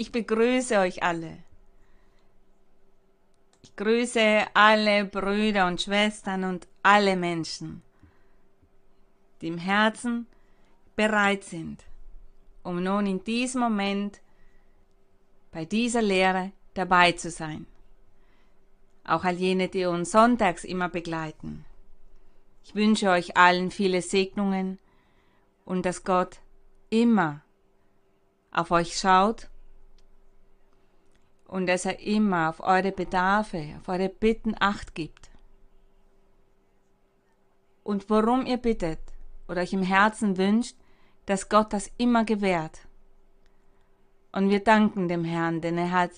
[0.00, 1.38] Ich begrüße euch alle.
[3.62, 7.82] Ich grüße alle Brüder und Schwestern und alle Menschen,
[9.40, 10.28] die im Herzen
[10.94, 11.84] bereit sind,
[12.62, 14.20] um nun in diesem Moment
[15.50, 17.66] bei dieser Lehre dabei zu sein.
[19.02, 21.64] Auch all jene, die uns sonntags immer begleiten.
[22.62, 24.78] Ich wünsche euch allen viele Segnungen
[25.64, 26.38] und dass Gott
[26.88, 27.40] immer
[28.52, 29.48] auf euch schaut
[31.48, 35.30] und dass er immer auf eure Bedarfe, auf eure Bitten acht gibt.
[37.82, 39.00] Und worum ihr bittet
[39.48, 40.76] oder euch im Herzen wünscht,
[41.24, 42.86] dass Gott das immer gewährt.
[44.30, 46.10] Und wir danken dem Herrn, denn er hat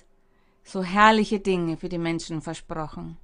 [0.64, 3.16] so herrliche Dinge für die Menschen versprochen.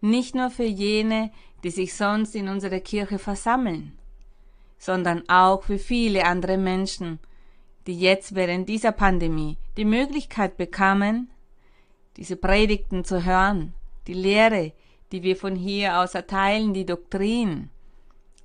[0.00, 1.30] Nicht nur für jene,
[1.62, 3.96] die sich sonst in unserer Kirche versammeln,
[4.78, 7.20] sondern auch für viele andere Menschen,
[7.86, 11.30] die jetzt während dieser Pandemie die Möglichkeit bekamen,
[12.16, 13.74] diese Predigten zu hören,
[14.06, 14.72] die Lehre,
[15.12, 17.70] die wir von hier aus erteilen, die Doktrin,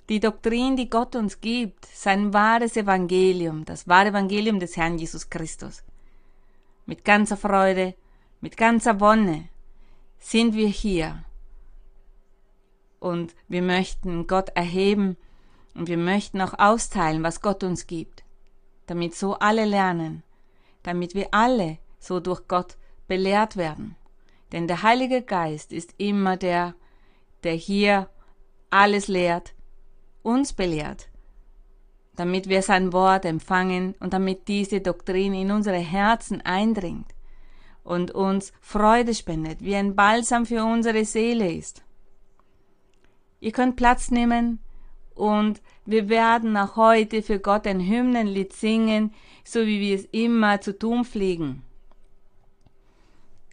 [0.08, 5.30] die Doktrin, die Gott uns gibt, sein wahres Evangelium, das wahre Evangelium des Herrn Jesus
[5.30, 5.82] Christus.
[6.86, 7.94] Mit ganzer Freude,
[8.40, 9.48] mit ganzer Wonne
[10.18, 11.24] sind wir hier
[13.00, 15.16] und wir möchten Gott erheben
[15.74, 18.22] und wir möchten auch austeilen, was Gott uns gibt,
[18.86, 20.22] damit so alle lernen,
[20.82, 23.96] damit wir alle so durch Gott belehrt werden.
[24.52, 26.74] Denn der Heilige Geist ist immer der,
[27.42, 28.08] der hier
[28.70, 29.54] alles lehrt,
[30.22, 31.08] uns belehrt,
[32.16, 37.14] damit wir sein Wort empfangen und damit diese Doktrin in unsere Herzen eindringt
[37.82, 41.82] und uns Freude spendet, wie ein Balsam für unsere Seele ist.
[43.40, 44.60] Ihr könnt Platz nehmen
[45.14, 49.12] und wir werden auch heute für Gott ein Hymnenlied singen,
[49.44, 51.62] so wie wir es immer zu tun pflegen.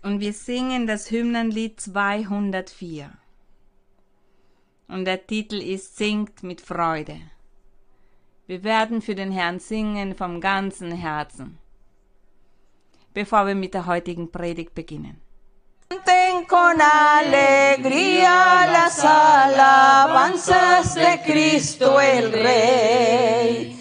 [0.01, 3.11] Und wir singen das Hymnenlied 204.
[4.87, 7.19] Und der Titel ist Singt mit Freude.
[8.47, 11.57] Wir werden für den Herrn singen vom ganzen Herzen.
[13.13, 15.21] Bevor wir mit der heutigen Predigt beginnen.
[16.49, 23.78] con alegría las alabanzas de Cristo el Rey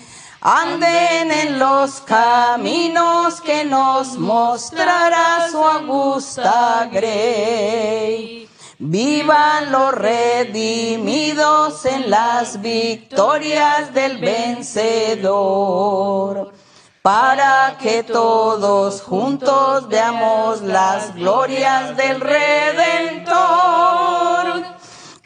[0.50, 8.48] anden en los caminos que nos mostrará su augusta grey.
[8.78, 15.34] Vivan los redimidos en las victorias del vencedor,
[17.02, 23.58] para que todos juntos veamos las glorias del Redentor.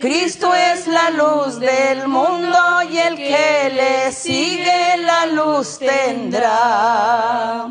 [0.02, 2.58] Cristo es la luz del mundo
[2.90, 7.70] y el que le sigue la luz tendrá.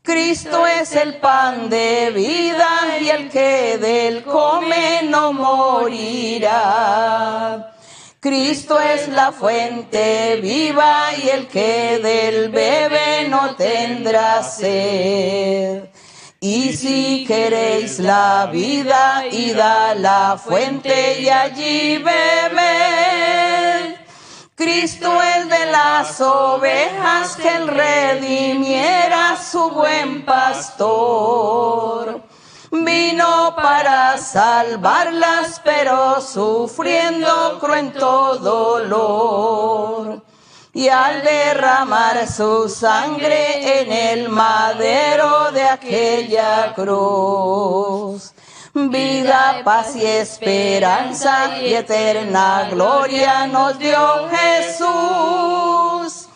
[0.00, 2.68] Cristo es el pan de vida
[3.00, 6.52] y el que del come no morirá.
[8.20, 15.88] Cristo es la fuente viva y el que del bebe no tendrá sed.
[16.46, 23.96] Y si queréis la vida, id a la fuente y allí bebed.
[24.54, 32.20] Cristo es de las ovejas que el redimiera su buen pastor.
[32.70, 40.22] Vino para salvarlas, pero sufriendo cruento dolor
[40.74, 48.32] y al derramar su sangre en el madero de aquella cruz.
[48.74, 56.28] Vida, paz y esperanza y eterna gloria nos dio Jesús.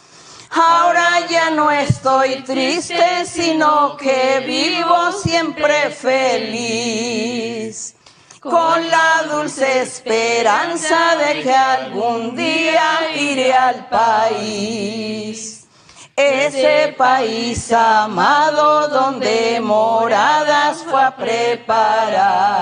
[0.50, 7.97] Ahora ya no estoy triste, sino que vivo siempre feliz
[8.40, 15.66] con la dulce esperanza de que algún día iré al país.
[16.14, 22.58] Ese país amado donde moradas fue a preparar.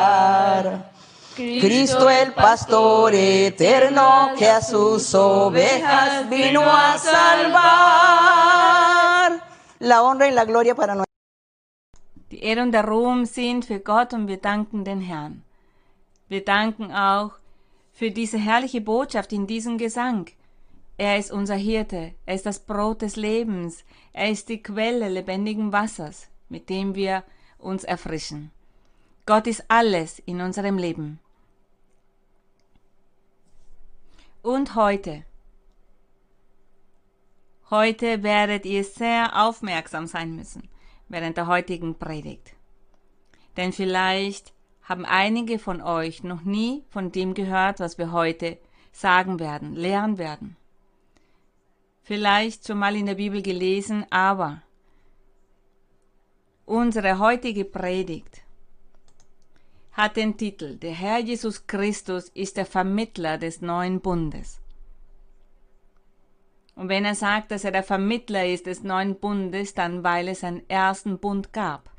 [1.35, 7.67] Cristo el pastor eterno que a sus ovejas vino a salvar.
[9.79, 11.07] La honra y la gloria para nosotros.
[12.31, 15.46] Die Ehre und der Ruhm sind für Gott und wir danken den Herrn.
[16.29, 17.33] Wir danken auch
[17.93, 20.27] für diese herrliche Botschaft in diesem Gesang.
[20.99, 25.73] Er ist unser Hirte, er ist das Brot des Lebens, er ist die Quelle lebendigen
[25.73, 27.23] Wassers, mit dem wir
[27.59, 28.51] uns erfrischen.
[29.27, 31.21] Gott ist alles in unserem Leben.
[34.43, 35.25] Und heute,
[37.71, 40.69] heute werdet ihr sehr aufmerksam sein müssen,
[41.09, 42.55] während der heutigen Predigt.
[43.57, 44.55] Denn vielleicht
[44.87, 48.57] haben einige von euch noch nie von dem gehört, was wir heute
[48.93, 50.57] sagen werden, lehren werden.
[52.03, 54.63] Vielleicht schon mal in der Bibel gelesen, aber
[56.65, 58.43] unsere heutige Predigt
[59.91, 64.61] hat den Titel Der Herr Jesus Christus ist der Vermittler des neuen Bundes.
[66.77, 70.45] Und wenn er sagt, dass er der Vermittler ist des neuen Bundes, dann weil es
[70.45, 71.91] einen ersten Bund gab.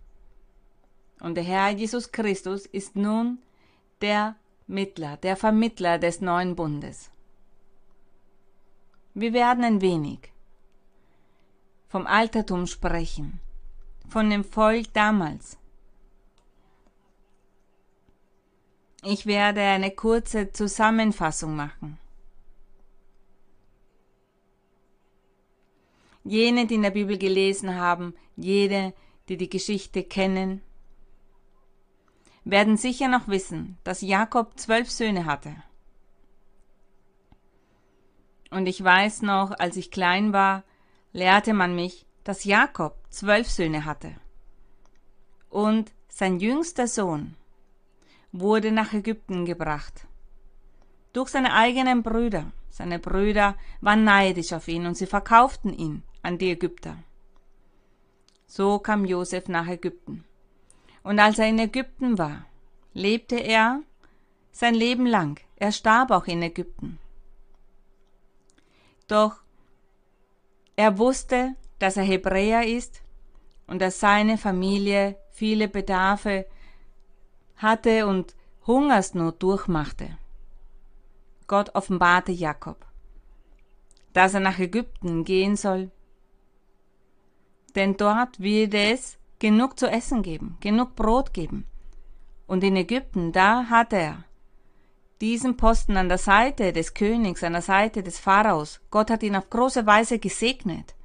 [1.19, 3.39] Und der Herr Jesus Christus ist nun
[4.01, 4.35] der
[4.67, 7.09] Mittler, der Vermittler des neuen Bundes.
[9.13, 10.31] Wir werden ein wenig
[11.87, 13.39] vom Altertum sprechen,
[14.07, 15.57] von dem Volk damals.
[19.03, 21.97] Ich werde eine kurze Zusammenfassung machen.
[26.23, 28.93] Jene, die in der Bibel gelesen haben, jene,
[29.29, 30.61] die die Geschichte kennen,
[32.49, 35.55] werden sicher noch wissen, dass Jakob zwölf Söhne hatte.
[38.49, 40.63] Und ich weiß noch, als ich klein war,
[41.11, 44.15] lehrte man mich, dass Jakob zwölf Söhne hatte.
[45.49, 47.35] Und sein jüngster Sohn
[48.31, 50.07] wurde nach Ägypten gebracht.
[51.11, 52.51] Durch seine eigenen Brüder.
[52.69, 56.97] Seine Brüder waren neidisch auf ihn und sie verkauften ihn an die Ägypter.
[58.45, 60.26] So kam Josef nach Ägypten.
[61.03, 62.45] Und als er in Ägypten war,
[62.93, 63.81] lebte er
[64.51, 65.39] sein Leben lang.
[65.55, 66.99] Er starb auch in Ägypten.
[69.07, 69.41] Doch
[70.75, 73.01] er wusste, dass er Hebräer ist
[73.67, 76.45] und dass seine Familie viele Bedarfe
[77.55, 78.35] hatte und
[78.65, 80.17] Hungersnot durchmachte.
[81.47, 82.85] Gott offenbarte Jakob,
[84.13, 85.91] dass er nach Ägypten gehen soll,
[87.75, 91.65] denn dort wird es genug zu essen geben, genug Brot geben.
[92.47, 94.23] Und in Ägypten, da hat er
[95.21, 98.79] diesen Posten an der Seite des Königs, an der Seite des Pharaos.
[98.91, 100.95] Gott hat ihn auf große Weise gesegnet.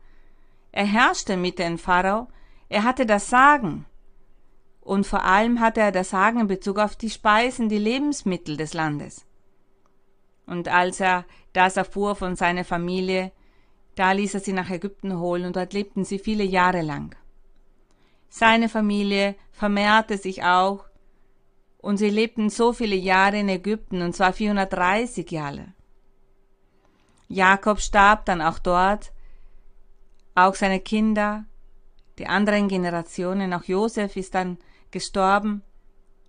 [0.71, 2.29] Er herrschte mit dem Pharao,
[2.69, 3.87] er hatte das Sagen.
[4.81, 8.75] Und vor allem hatte er das Sagen in Bezug auf die Speisen, die Lebensmittel des
[8.75, 9.27] Landes.
[10.47, 13.33] Und als er das erfuhr von seiner Familie,
[13.95, 17.15] da ließ er sie nach Ägypten holen und dort lebten sie viele Jahre lang.
[18.35, 20.87] Seine Familie vermehrte sich auch
[21.77, 25.75] und sie lebten so viele Jahre in Ägypten und zwar 430 Jahre.
[27.29, 29.13] Jakob starb dann auch dort,
[30.35, 31.45] auch seine Kinder,
[32.19, 34.57] die anderen Generationen, auch Josef ist dann
[34.91, 35.61] gestorben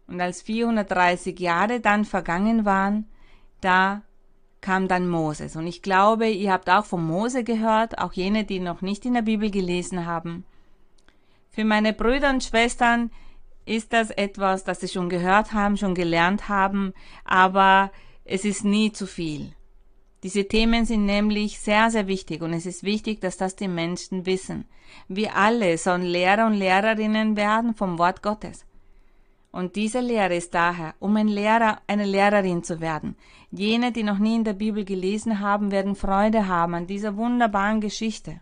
[0.05, 3.09] und als 430 Jahre dann vergangen waren,
[3.61, 4.01] da
[4.59, 5.55] kam dann Moses.
[5.55, 9.13] Und ich glaube, ihr habt auch von Mose gehört, auch jene, die noch nicht in
[9.13, 10.44] der Bibel gelesen haben.
[11.53, 13.11] Für meine Brüder und Schwestern
[13.65, 16.94] ist das etwas, das sie schon gehört haben, schon gelernt haben,
[17.25, 17.91] aber
[18.25, 19.53] es ist nie zu viel.
[20.23, 24.25] Diese Themen sind nämlich sehr, sehr wichtig und es ist wichtig, dass das die Menschen
[24.25, 24.65] wissen.
[25.07, 28.65] Wir alle sollen Lehrer und Lehrerinnen werden vom Wort Gottes.
[29.51, 33.15] Und diese Lehre ist daher, um ein Lehrer, eine Lehrerin zu werden.
[33.51, 37.79] Jene, die noch nie in der Bibel gelesen haben, werden Freude haben an dieser wunderbaren
[37.79, 38.41] Geschichte.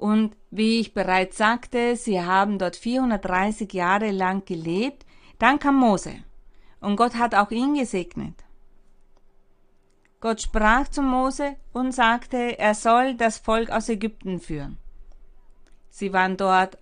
[0.00, 5.04] Und wie ich bereits sagte, sie haben dort 430 Jahre lang gelebt.
[5.38, 6.14] Dann kam Mose.
[6.80, 8.32] Und Gott hat auch ihn gesegnet.
[10.22, 14.78] Gott sprach zu Mose und sagte, er soll das Volk aus Ägypten führen.
[15.90, 16.78] Sie waren dort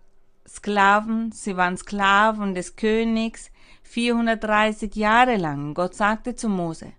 [0.47, 3.50] Sklaven, sie waren Sklaven des Königs
[3.83, 5.75] 430 Jahre lang.
[5.75, 6.93] Gott sagte zu Mose,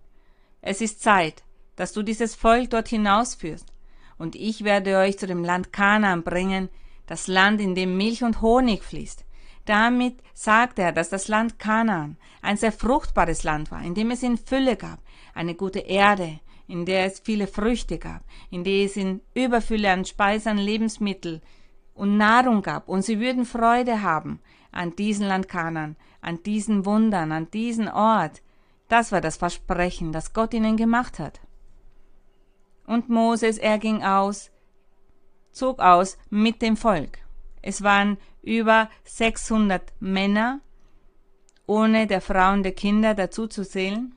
[0.62, 1.44] es ist Zeit,
[1.78, 3.72] dass du dieses Volk dort hinausführst,
[4.20, 6.70] und ich werde euch zu dem Land Kanaan bringen,
[7.08, 9.26] das Land, in dem Milch und Honig fließt.
[9.66, 14.22] Damit sagte er, dass das Land Kanaan ein sehr fruchtbares Land war, in dem es
[14.22, 15.00] in Fülle gab,
[15.34, 20.06] eine gute Erde, in der es viele Früchte gab, in der es in Überfülle an
[20.06, 21.42] Speisen, Lebensmittel
[21.96, 24.40] und Nahrung gab, und sie würden Freude haben
[24.72, 28.42] an diesem Land Kanan, an diesen Wundern, an diesen Ort.
[28.88, 31.42] Das war das Versprechen, das Gott ihnen gemacht hat.
[32.90, 34.50] Und Moses, er ging aus,
[35.52, 37.20] zog aus mit dem Volk.
[37.62, 40.62] Es waren über 600 Männer,
[41.68, 44.16] ohne der Frauen der Kinder dazu zu zählen.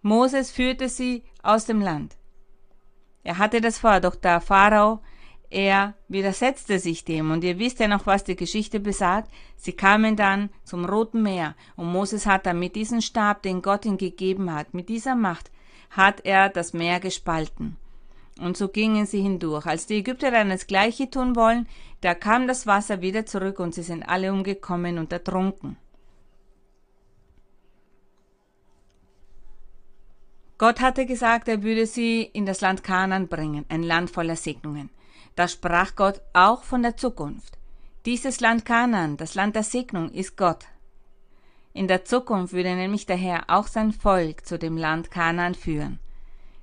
[0.00, 2.16] Moses führte sie aus dem Land.
[3.24, 5.00] Er hatte das vor, doch der Pharao
[5.50, 9.30] er widersetzte sich dem, und ihr wisst ja noch, was die Geschichte besagt.
[9.56, 13.84] Sie kamen dann zum Roten Meer, und Moses hat dann mit diesem Stab, den Gott
[13.84, 15.50] ihm gegeben hat, mit dieser Macht,
[15.90, 17.76] hat er das Meer gespalten.
[18.40, 19.66] Und so gingen sie hindurch.
[19.66, 21.68] Als die Ägypter dann das Gleiche tun wollen,
[22.00, 25.76] da kam das Wasser wieder zurück und sie sind alle umgekommen und ertrunken.
[30.56, 34.90] Gott hatte gesagt, er würde sie in das Land Kanaan bringen, ein Land voller Segnungen.
[35.34, 37.58] Da sprach Gott auch von der Zukunft.
[38.04, 40.66] Dieses Land Kanaan, das Land der Segnung, ist Gott.
[41.72, 45.98] In der Zukunft würde nämlich der Herr auch sein Volk zu dem Land Kanaan führen.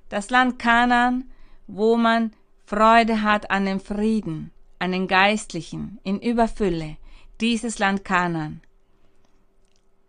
[0.08, 1.30] Das Land Kanaan,
[1.66, 2.32] wo man
[2.66, 6.96] Freude hat an dem Frieden, an den Geistlichen, in Überfülle,
[7.40, 8.60] dieses Land Kanaan.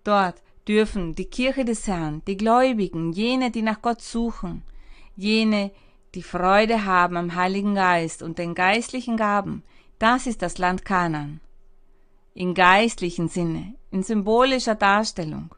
[0.03, 4.63] Dort dürfen die Kirche des Herrn, die Gläubigen, jene, die nach Gott suchen,
[5.15, 5.71] jene,
[6.15, 9.63] die Freude haben am Heiligen Geist und den geistlichen Gaben,
[9.99, 11.39] das ist das Land Kanaan.
[12.39, 15.53] In geistlichen Sinne, in symbolischer Darstellung.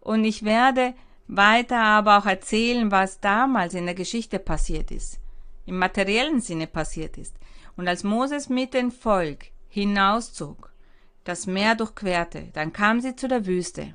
[0.00, 0.92] Und ich werde
[1.26, 5.20] weiter aber auch erzählen, was damals in der Geschichte passiert ist,
[5.64, 7.34] im materiellen Sinne passiert ist.
[7.78, 10.70] Und als Moses mit dem Volk hinauszog,
[11.24, 13.94] das Meer durchquerte, dann kam sie zu der Wüste.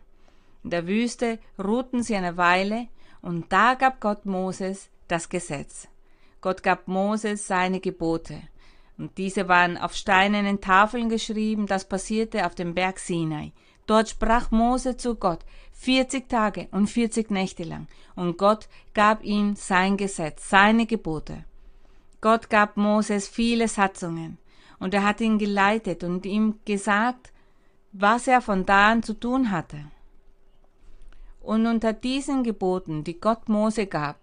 [0.63, 2.88] In der Wüste ruhten sie eine Weile,
[3.22, 5.88] und da gab Gott Moses das Gesetz.
[6.42, 8.42] Gott gab Moses seine Gebote.
[8.97, 13.51] Und diese waren auf steinernen Tafeln geschrieben, das passierte auf dem Berg Sinai.
[13.85, 19.55] Dort sprach Mose zu Gott vierzig Tage und vierzig Nächte lang, und Gott gab ihm
[19.55, 21.43] sein Gesetz, seine Gebote.
[22.21, 24.38] Gott gab Moses viele Satzungen,
[24.79, 27.33] und er hat ihn geleitet und ihm gesagt,
[27.91, 29.79] was er von da an zu tun hatte.
[31.41, 34.23] Und unter diesen Geboten, die Gott Mose gab,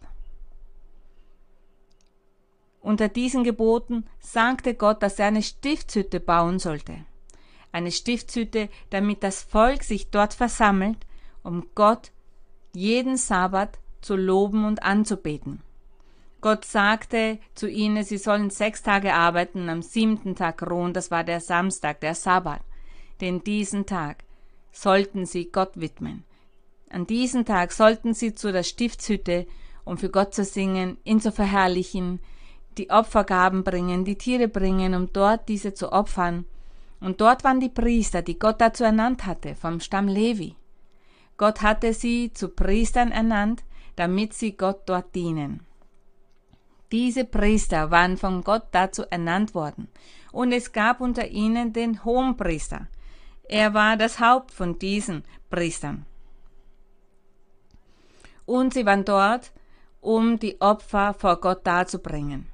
[2.81, 7.05] unter diesen Geboten sagte Gott, dass er eine Stiftshütte bauen sollte.
[7.73, 10.99] Eine Stiftshütte, damit das Volk sich dort versammelt,
[11.43, 12.11] um Gott
[12.73, 15.63] jeden Sabbat zu loben und anzubeten.
[16.41, 21.23] Gott sagte zu ihnen, sie sollen sechs Tage arbeiten, am siebten Tag ruhen, das war
[21.23, 22.63] der Samstag, der Sabbat.
[23.21, 24.25] Denn diesen Tag
[24.73, 26.25] sollten sie Gott widmen.
[26.89, 29.47] An diesem Tag sollten sie zu der Stiftshütte,
[29.85, 32.21] um für Gott zu singen, ihn zu verherrlichen,
[32.81, 36.47] die Opfergaben bringen, die Tiere bringen, um dort diese zu opfern.
[36.99, 40.57] Und dort waren die Priester, die Gott dazu ernannt hatte, vom Stamm Levi.
[41.37, 43.65] Gott hatte sie zu Priestern ernannt,
[43.97, 45.61] damit sie Gott dort dienen.
[46.91, 49.89] Diese Priester waren von Gott dazu ernannt worden,
[50.33, 52.89] und es gab unter ihnen den Hohenpriester.
[53.45, 56.07] Er war das Haupt von diesen Priestern.
[58.47, 59.53] Und sie waren dort,
[60.01, 62.50] um die Opfer vor Gott darzubringen.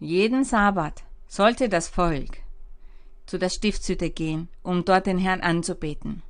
[0.00, 2.38] Jeden Sabbat sollte das Volk
[3.26, 6.22] zu der Stiftshütte gehen, um dort den Herrn anzubeten.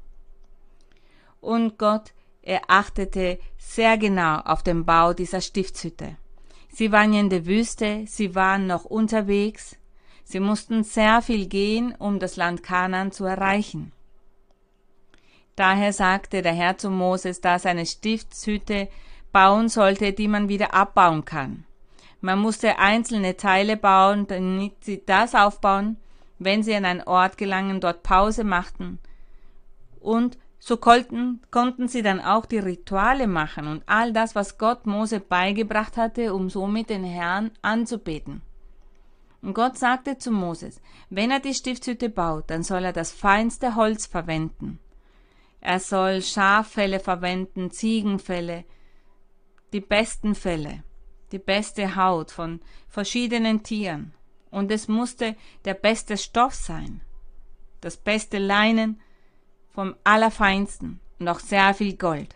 [1.40, 6.16] Und Gott er achtete sehr genau auf den Bau dieser Stiftshütte.
[6.70, 9.76] Sie waren in der Wüste, sie waren noch unterwegs,
[10.24, 13.92] sie mussten sehr viel gehen, um das Land Kanaan zu erreichen.
[15.56, 18.88] Daher sagte der Herr zu Moses, dass eine Stiftshütte
[19.30, 21.64] bauen sollte, die man wieder abbauen kann.
[22.20, 25.96] Man musste einzelne Teile bauen, damit sie das aufbauen,
[26.38, 28.98] wenn sie an einen Ort gelangen, dort Pause machten
[30.00, 34.86] und so konnten, konnten sie dann auch die Rituale machen und all das, was Gott
[34.86, 38.42] Mose beigebracht hatte, um somit den Herrn anzubeten.
[39.40, 43.76] Und Gott sagte zu Moses, wenn er die Stiftshütte baut, dann soll er das feinste
[43.76, 44.80] Holz verwenden.
[45.60, 48.64] Er soll Schaffelle verwenden, Ziegenfelle,
[49.72, 50.82] die besten Felle,
[51.32, 54.12] die beste Haut von verschiedenen Tieren.
[54.50, 57.02] Und es musste der beste Stoff sein,
[57.80, 59.00] das beste Leinen,
[59.74, 62.34] vom Allerfeinsten und auch sehr viel Gold.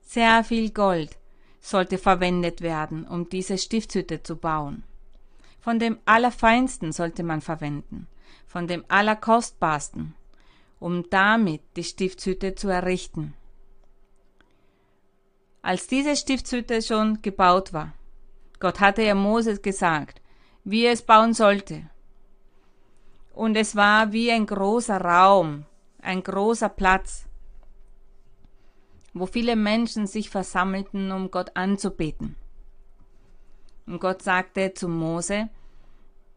[0.00, 1.18] Sehr viel Gold
[1.60, 4.84] sollte verwendet werden, um diese Stiftshütte zu bauen.
[5.60, 8.06] Von dem Allerfeinsten sollte man verwenden,
[8.46, 10.14] von dem Allerkostbarsten,
[10.78, 13.34] um damit die Stiftshütte zu errichten.
[15.66, 17.92] Als diese Stiftshütte schon gebaut war,
[18.60, 20.22] Gott hatte ja Moses gesagt,
[20.62, 21.90] wie er es bauen sollte.
[23.34, 25.64] Und es war wie ein großer Raum,
[26.00, 27.26] ein großer Platz,
[29.12, 32.36] wo viele Menschen sich versammelten, um Gott anzubeten.
[33.86, 35.48] Und Gott sagte zu Mose,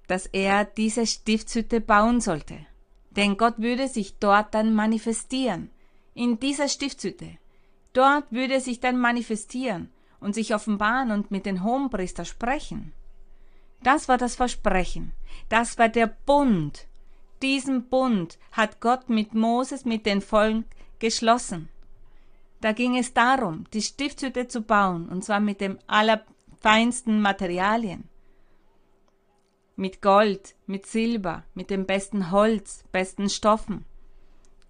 [0.07, 2.65] dass er diese Stiftshütte bauen sollte.
[3.11, 5.69] Denn Gott würde sich dort dann manifestieren,
[6.15, 7.37] in dieser Stiftshütte.
[7.93, 12.93] Dort würde er sich dann manifestieren und sich offenbaren und mit den Hohenpriester sprechen.
[13.81, 15.13] Das war das Versprechen,
[15.47, 16.89] das war der Bund,
[17.41, 20.65] diesen Bund hat Gott mit Moses, mit den Volk
[20.99, 21.69] geschlossen.
[22.59, 28.09] Da ging es darum, die Stiftshütte zu bauen, und zwar mit dem allerfeinsten Materialien.
[29.77, 33.85] Mit Gold, mit Silber, mit dem besten Holz, besten Stoffen.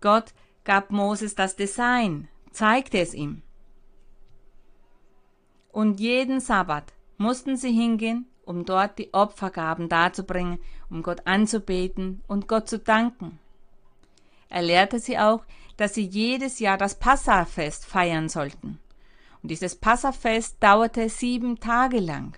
[0.02, 0.34] Gott
[0.64, 3.42] gab Moses das Design, zeigte es ihm.
[5.72, 12.48] Und jeden Sabbat mussten sie hingehen, um dort die Opfergaben darzubringen, um Gott anzubeten und
[12.48, 13.38] Gott zu danken.
[14.50, 15.44] Er lehrte sie auch,
[15.78, 18.80] dass sie jedes Jahr das Passafest feiern sollten.
[19.42, 22.38] Und dieses Passafest dauerte sieben Tage lang.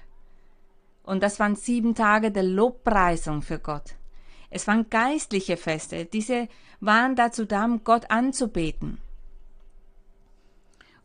[1.04, 3.96] Und das waren sieben Tage der Lobpreisung für Gott.
[4.50, 6.50] Es waren geistliche Feste, diese
[6.82, 9.00] waren dazu da, um Gott anzubeten.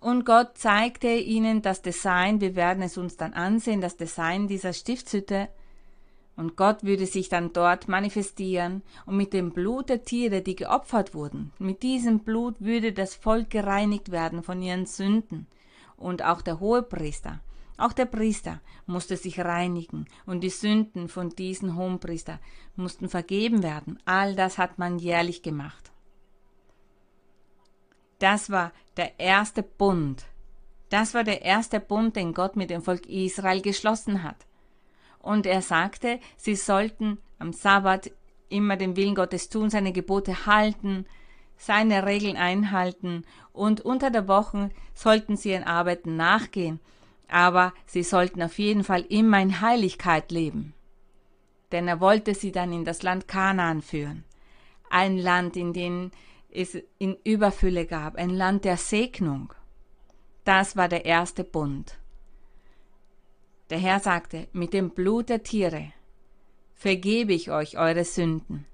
[0.07, 4.73] Und Gott zeigte ihnen das Design, wir werden es uns dann ansehen, das Design dieser
[4.73, 5.49] Stiftshütte,
[6.37, 11.13] und Gott würde sich dann dort manifestieren und mit dem Blut der Tiere, die geopfert
[11.13, 15.49] wurden, mit diesem Blut würde das Volk gereinigt werden von ihren Sünden.
[15.97, 17.41] Und auch der Hohepriester,
[17.77, 22.39] auch der Priester musste sich reinigen und die Sünden von diesen Hohenpriester
[22.77, 23.99] mussten vergeben werden.
[24.05, 25.91] All das hat man jährlich gemacht.
[28.18, 30.25] Das war der erste Bund.
[30.88, 34.46] Das war der erste Bund, den Gott mit dem Volk Israel geschlossen hat
[35.26, 38.12] und er sagte, sie sollten am Sabbat
[38.49, 41.04] immer den Willen Gottes tun, seine Gebote halten,
[41.56, 46.78] seine Regeln einhalten und unter der Woche sollten sie ihren Arbeiten nachgehen,
[47.28, 50.75] aber sie sollten auf jeden Fall immer in Heiligkeit leben.
[51.73, 54.23] Denn er wollte sie dann in das Land Kanaan führen,
[54.90, 56.12] ein Land, in dem
[56.57, 59.53] es in Überfülle gab, ein Land der Segnung.
[60.45, 61.99] Das war der erste Bund.
[63.71, 65.93] Der Herr sagte, mit dem Blut der Tiere
[66.75, 68.67] vergebe ich euch eure Sünden.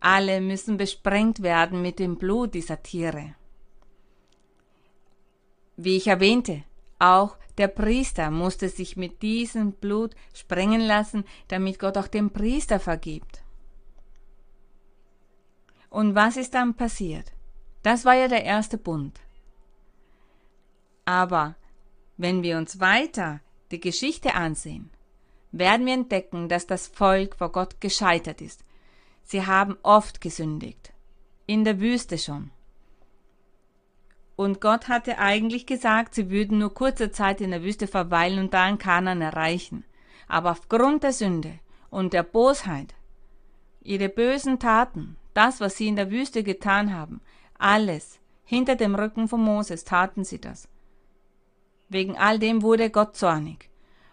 [0.00, 3.34] Alle müssen besprengt werden mit dem Blut dieser Tiere.
[5.76, 6.62] Wie ich erwähnte,
[6.98, 12.78] auch der Priester musste sich mit diesem Blut sprengen lassen, damit Gott auch dem Priester
[12.78, 13.42] vergibt.
[15.96, 17.32] Und was ist dann passiert?
[17.82, 19.18] Das war ja der erste Bund.
[21.06, 21.54] Aber
[22.18, 24.90] wenn wir uns weiter die Geschichte ansehen,
[25.52, 28.62] werden wir entdecken, dass das Volk vor Gott gescheitert ist.
[29.22, 30.92] Sie haben oft gesündigt,
[31.46, 32.50] in der Wüste schon.
[34.36, 38.52] Und Gott hatte eigentlich gesagt, sie würden nur kurze Zeit in der Wüste verweilen und
[38.52, 39.82] dann Kanan erreichen.
[40.28, 42.94] Aber aufgrund der Sünde und der Bosheit,
[43.80, 47.20] ihre bösen Taten, das, was sie in der Wüste getan haben,
[47.58, 50.68] alles, hinter dem Rücken von Moses taten sie das.
[51.88, 53.70] Wegen all dem wurde Gott zornig.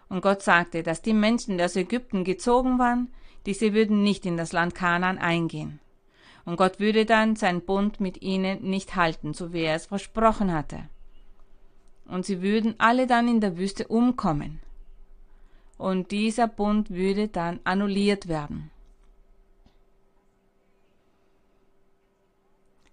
[0.08, 3.12] Und Gott sagte, dass die Menschen, die aus Ägypten gezogen waren,
[3.46, 5.80] diese würden nicht in das Land Kanaan eingehen.
[6.44, 10.52] Und Gott würde dann seinen Bund mit ihnen nicht halten, so wie er es versprochen
[10.52, 10.88] hatte.
[12.06, 14.60] Und sie würden alle dann in der Wüste umkommen.
[15.78, 18.70] Und dieser Bund würde dann annulliert werden.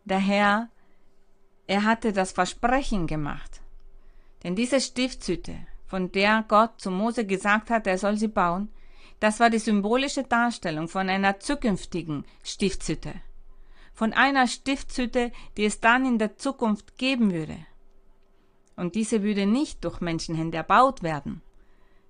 [0.06, 0.70] Der Herr,
[1.68, 3.62] er hatte das Versprechen gemacht.
[4.44, 8.70] Denn diese Stiftshütte, von der Gott zu Mose gesagt hat, er soll sie bauen,
[9.20, 13.14] das war die symbolische Darstellung von einer zukünftigen Stiftshütte.
[13.94, 17.58] Von einer Stiftshütte, die es dann in der Zukunft geben würde.
[18.76, 21.44] Und diese würde nicht durch Menschenhände erbaut werden,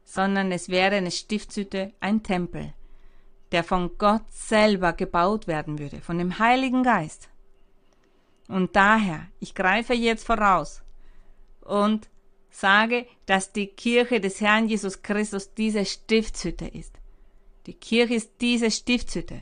[0.06, 2.73] sondern es wäre eine Stiftshütte, ein Tempel,
[3.51, 7.31] der von Gott selber gebaut werden würde, von dem Heiligen Geist.
[8.52, 10.84] Und daher, ich greife jetzt voraus
[11.62, 12.10] und
[12.50, 16.94] sage, dass die Kirche des Herrn Jesus Christus diese Stiftshütte ist.
[17.66, 19.42] Die Kirche ist diese Stiftshütte.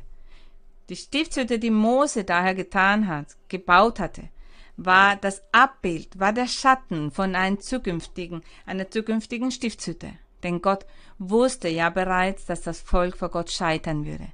[0.90, 4.30] Die Stiftshütte, die Mose daher getan hat, gebaut hatte,
[4.78, 10.14] war das Abbild, war der Schatten von einem zukünftigen, einer zukünftigen Stiftshütte.
[10.44, 10.86] Denn Gott
[11.18, 14.28] wusste ja bereits, dass das Volk vor Gott scheitern würde.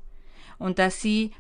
[0.57, 1.31] Und dass sie,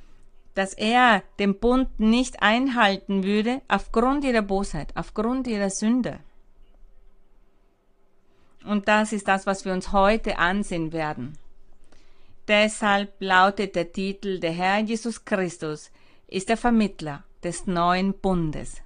[0.55, 6.19] dass er den Bund nicht einhalten würde aufgrund ihrer Bosheit, aufgrund ihrer Sünde.
[8.65, 11.37] Und das ist das, was wir uns heute ansehen werden.
[12.47, 15.91] Deshalb lautet der Titel Der Herr Jesus Christus
[16.27, 18.81] ist der Vermittler des neuen Bundes,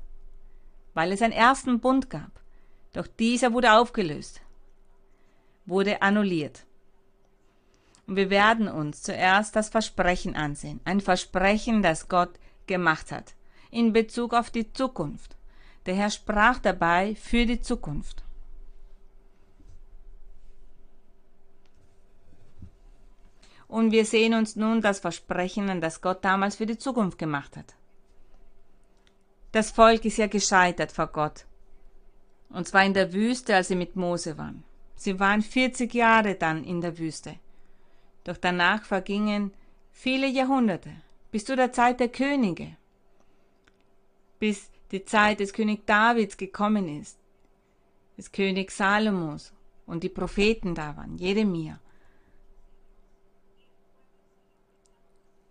[0.94, 2.32] weil es einen ersten Bund gab.
[2.94, 4.42] Doch dieser wurde aufgelöst,
[5.66, 6.66] wurde annulliert.
[8.10, 13.36] Und wir werden uns zuerst das Versprechen ansehen, ein Versprechen, das Gott gemacht hat,
[13.70, 15.38] in Bezug auf die Zukunft.
[15.86, 18.24] Der Herr sprach dabei für die Zukunft.
[23.68, 27.56] und wir sehen uns nun das Versprechen an, das Gott damals für die Zukunft gemacht
[27.56, 27.76] hat.
[29.52, 31.46] Das Volk ist ja gescheitert vor Gott
[32.50, 34.64] Und zwar in der Wüste, als sie mit Mose waren.
[34.96, 37.36] Sie waren 40 Jahre dann in der Wüste.
[38.24, 39.54] Doch danach vergingen
[39.92, 40.92] viele Jahrhunderte,
[41.32, 42.76] bis zu der Zeit der Könige,
[44.40, 47.18] bis die Zeit des König Davids gekommen ist,
[48.18, 49.54] des König Salomos
[49.86, 51.80] und die Propheten da waren, Jeremia.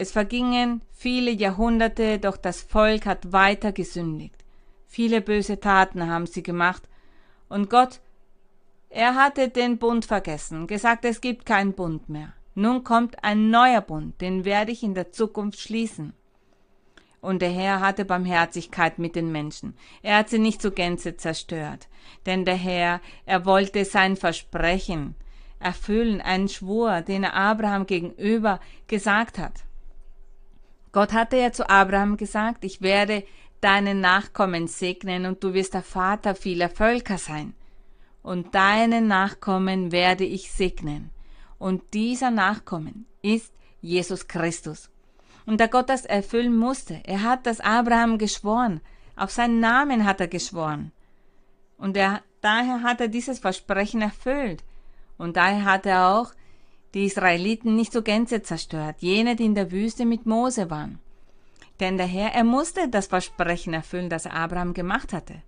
[0.00, 4.44] Es vergingen viele Jahrhunderte, doch das Volk hat weiter gesündigt.
[4.86, 6.88] Viele böse Taten haben sie gemacht,
[7.48, 8.00] und Gott,
[8.90, 12.32] er hatte den Bund vergessen, gesagt, es gibt keinen Bund mehr.
[12.58, 16.12] Nun kommt ein neuer Bund, den werde ich in der Zukunft schließen.
[17.20, 19.76] Und der Herr hatte Barmherzigkeit mit den Menschen.
[20.02, 21.86] Er hat sie nicht zur Gänze zerstört.
[22.26, 25.14] Denn der Herr, er wollte sein Versprechen
[25.60, 29.62] erfüllen, einen Schwur, den er Abraham gegenüber gesagt hat.
[30.90, 33.22] Gott hatte ja zu Abraham gesagt, ich werde
[33.60, 37.54] deine Nachkommen segnen und du wirst der Vater vieler Völker sein.
[38.24, 41.12] Und deine Nachkommen werde ich segnen.
[41.58, 44.90] Und dieser Nachkommen ist Jesus Christus.
[45.46, 48.80] Und da Gott das erfüllen musste, er hat das Abraham geschworen,
[49.16, 50.92] auf seinen Namen hat er geschworen.
[51.76, 54.62] Und er, daher hat er dieses Versprechen erfüllt.
[55.16, 56.32] Und daher hat er auch
[56.94, 61.00] die Israeliten nicht zur Gänze zerstört, jene, die in der Wüste mit Mose waren.
[61.80, 65.42] Denn der Herr, er musste das Versprechen erfüllen, das Abraham gemacht hatte.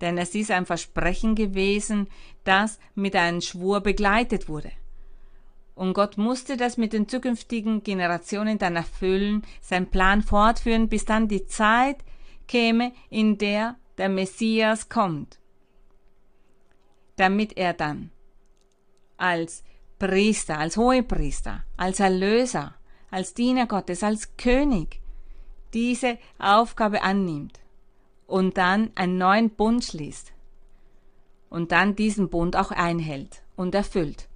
[0.00, 2.08] Denn es ist ein Versprechen gewesen,
[2.44, 4.72] das mit einem Schwur begleitet wurde.
[5.80, 11.26] Und Gott musste das mit den zukünftigen Generationen dann erfüllen, sein Plan fortführen, bis dann
[11.26, 12.04] die Zeit
[12.48, 15.38] käme, in der der Messias kommt,
[17.16, 18.10] damit er dann
[19.16, 19.64] als
[19.98, 22.74] Priester, als Hohepriester, als Erlöser,
[23.10, 25.00] als Diener Gottes, als König
[25.72, 27.58] diese Aufgabe annimmt
[28.26, 30.34] und dann einen neuen Bund schließt
[31.48, 34.29] und dann diesen Bund auch einhält und erfüllt.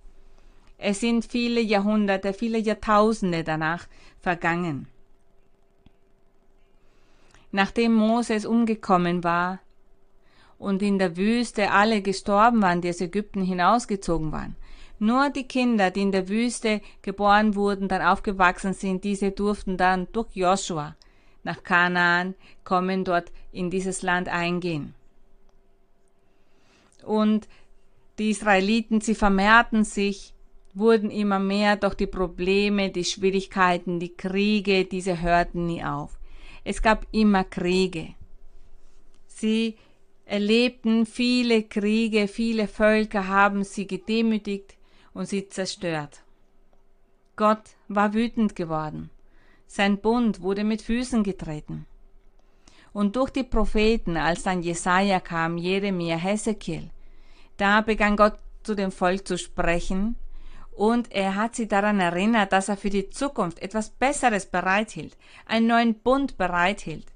[0.79, 3.87] Es sind viele Jahrhunderte, viele Jahrtausende danach
[4.21, 4.89] vergangen.
[7.53, 9.61] Nachdem Moses umgekommen war
[10.59, 14.57] und in der Wüste alle gestorben waren, die aus Ägypten hinausgezogen waren,
[14.99, 20.09] nur die Kinder, die in der Wüste geboren wurden, dann aufgewachsen sind, diese durften dann
[20.13, 20.97] durch Joshua
[21.43, 22.35] nach Kanaan
[22.65, 24.95] kommen, dort in dieses Land eingehen.
[27.05, 27.49] Und
[28.19, 30.34] die Israeliten, sie vermehrten sich
[30.75, 36.19] wurden immer mehr, doch die Probleme, die Schwierigkeiten, die Kriege, diese hörten nie auf.
[36.65, 38.15] Es gab immer Kriege.
[39.29, 39.77] Sie
[40.25, 44.77] erlebten viele Kriege, viele Völker haben sie gedemütigt
[45.13, 46.23] und sie zerstört.
[47.37, 49.11] Gott war wütend geworden.
[49.67, 51.87] Sein Bund wurde mit Füßen getreten.
[52.93, 56.91] Und durch die Propheten, als dann Jesaja kam, Jeremia, Hesekiel,
[57.57, 60.17] da begann Gott zu dem Volk zu sprechen
[60.75, 65.69] und er hat sie daran erinnert, dass er für die Zukunft etwas Besseres bereithielt, einen
[65.69, 67.07] neuen Bund bereithielt.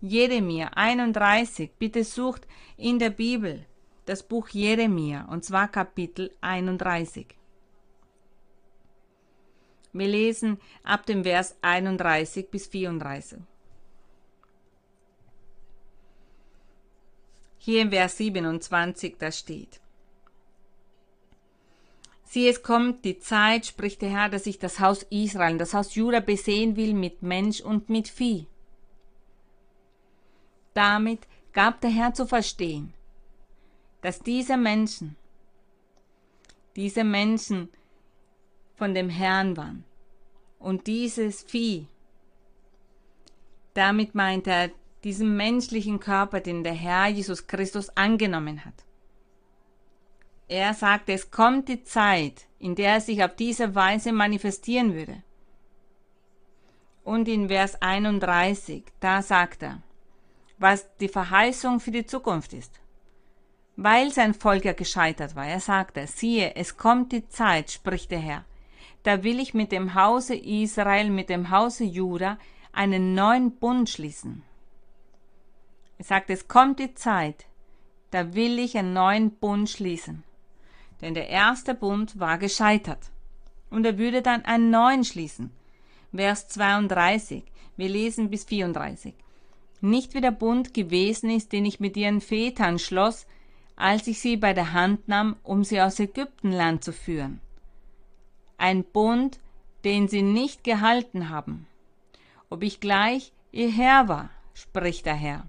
[0.00, 3.66] Jeremia 31, bitte sucht in der Bibel
[4.06, 7.26] das Buch Jeremia, und zwar Kapitel 31.
[9.92, 13.38] Wir lesen ab dem Vers 31 bis 34.
[17.58, 19.80] Hier im Vers 27, da steht,
[22.30, 25.94] Sieh, es kommt die Zeit, spricht der Herr, dass ich das Haus Israel, das Haus
[25.94, 28.46] Juda besehen will mit Mensch und mit Vieh.
[30.74, 32.92] Damit gab der Herr zu verstehen,
[34.02, 35.16] dass diese Menschen,
[36.76, 37.70] diese Menschen
[38.76, 39.84] von dem Herrn waren
[40.58, 41.86] und dieses Vieh,
[43.72, 44.70] damit meint er
[45.02, 48.84] diesen menschlichen Körper, den der Herr Jesus Christus angenommen hat.
[50.50, 55.22] Er sagt, es kommt die Zeit, in der er sich auf diese Weise manifestieren würde.
[57.04, 59.82] Und in Vers 31, da sagt er,
[60.56, 62.80] was die Verheißung für die Zukunft ist.
[63.76, 68.18] Weil sein Volk ja gescheitert war, er sagte, siehe, es kommt die Zeit, spricht der
[68.18, 68.44] Herr,
[69.02, 72.38] da will ich mit dem Hause Israel, mit dem Hause Juda
[72.72, 74.42] einen neuen Bund schließen.
[75.98, 77.46] Er sagt, es kommt die Zeit,
[78.10, 80.24] da will ich einen neuen Bund schließen
[81.00, 83.10] denn der erste Bund war gescheitert.
[83.70, 85.50] Und er würde dann einen neuen schließen.
[86.14, 87.44] Vers 32.
[87.76, 89.14] Wir lesen bis 34.
[89.80, 93.26] Nicht wie der Bund gewesen ist, den ich mit ihren Vätern schloss,
[93.76, 97.40] als ich sie bei der Hand nahm, um sie aus Ägyptenland zu führen.
[98.56, 99.38] Ein Bund,
[99.84, 101.66] den sie nicht gehalten haben.
[102.50, 105.48] Ob ich gleich ihr Herr war, spricht der Herr.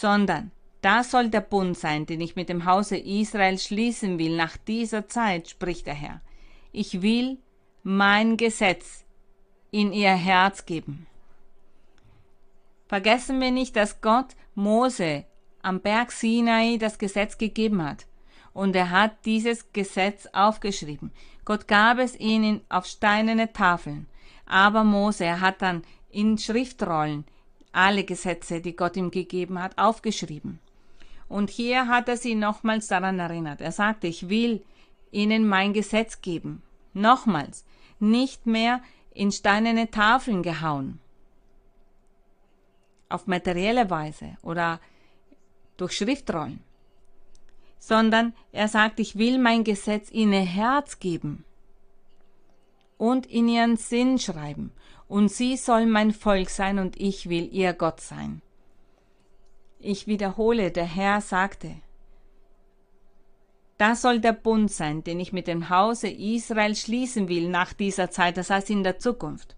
[0.00, 4.56] sondern das soll der Bund sein, den ich mit dem Hause Israel schließen will nach
[4.56, 6.20] dieser Zeit, spricht der Herr.
[6.72, 7.38] Ich will
[7.82, 9.04] mein Gesetz
[9.70, 11.06] in ihr Herz geben.
[12.88, 15.24] Vergessen wir nicht, dass Gott Mose
[15.62, 18.06] am Berg Sinai das Gesetz gegeben hat.
[18.52, 21.12] Und er hat dieses Gesetz aufgeschrieben.
[21.44, 24.06] Gott gab es ihnen auf steinerne Tafeln.
[24.46, 27.24] Aber Mose, hat dann in Schriftrollen
[27.72, 30.58] alle Gesetze, die Gott ihm gegeben hat, aufgeschrieben.
[31.30, 33.60] Und hier hat er sie nochmals daran erinnert.
[33.60, 34.64] Er sagte, ich will
[35.12, 36.60] ihnen mein Gesetz geben.
[36.92, 37.64] Nochmals,
[38.00, 38.82] nicht mehr
[39.14, 40.98] in steinerne Tafeln gehauen.
[43.08, 44.80] Auf materielle Weise oder
[45.76, 46.64] durch Schriftrollen.
[47.78, 51.44] Sondern er sagt, ich will mein Gesetz in ihr Herz geben
[52.98, 54.72] und in ihren Sinn schreiben
[55.06, 58.42] und sie soll mein Volk sein und ich will ihr Gott sein.
[59.82, 61.74] Ich wiederhole, der Herr sagte,
[63.78, 68.10] das soll der Bund sein, den ich mit dem Hause Israel schließen will nach dieser
[68.10, 69.56] Zeit, das heißt in der Zukunft.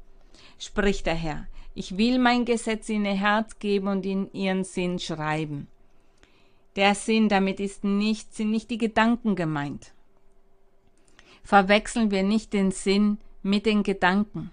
[0.60, 5.00] Spricht der Herr, ich will mein Gesetz in ihr Herz geben und in ihren Sinn
[5.00, 5.66] schreiben.
[6.76, 9.92] Der Sinn damit ist nicht, sind nicht die Gedanken gemeint.
[11.42, 14.52] Verwechseln wir nicht den Sinn mit den Gedanken.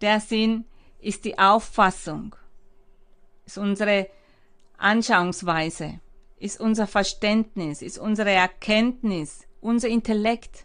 [0.00, 0.64] Der Sinn
[0.98, 2.34] ist die Auffassung,
[3.46, 4.08] ist unsere
[4.78, 6.00] Anschauungsweise,
[6.38, 10.64] ist unser Verständnis, ist unsere Erkenntnis, unser Intellekt.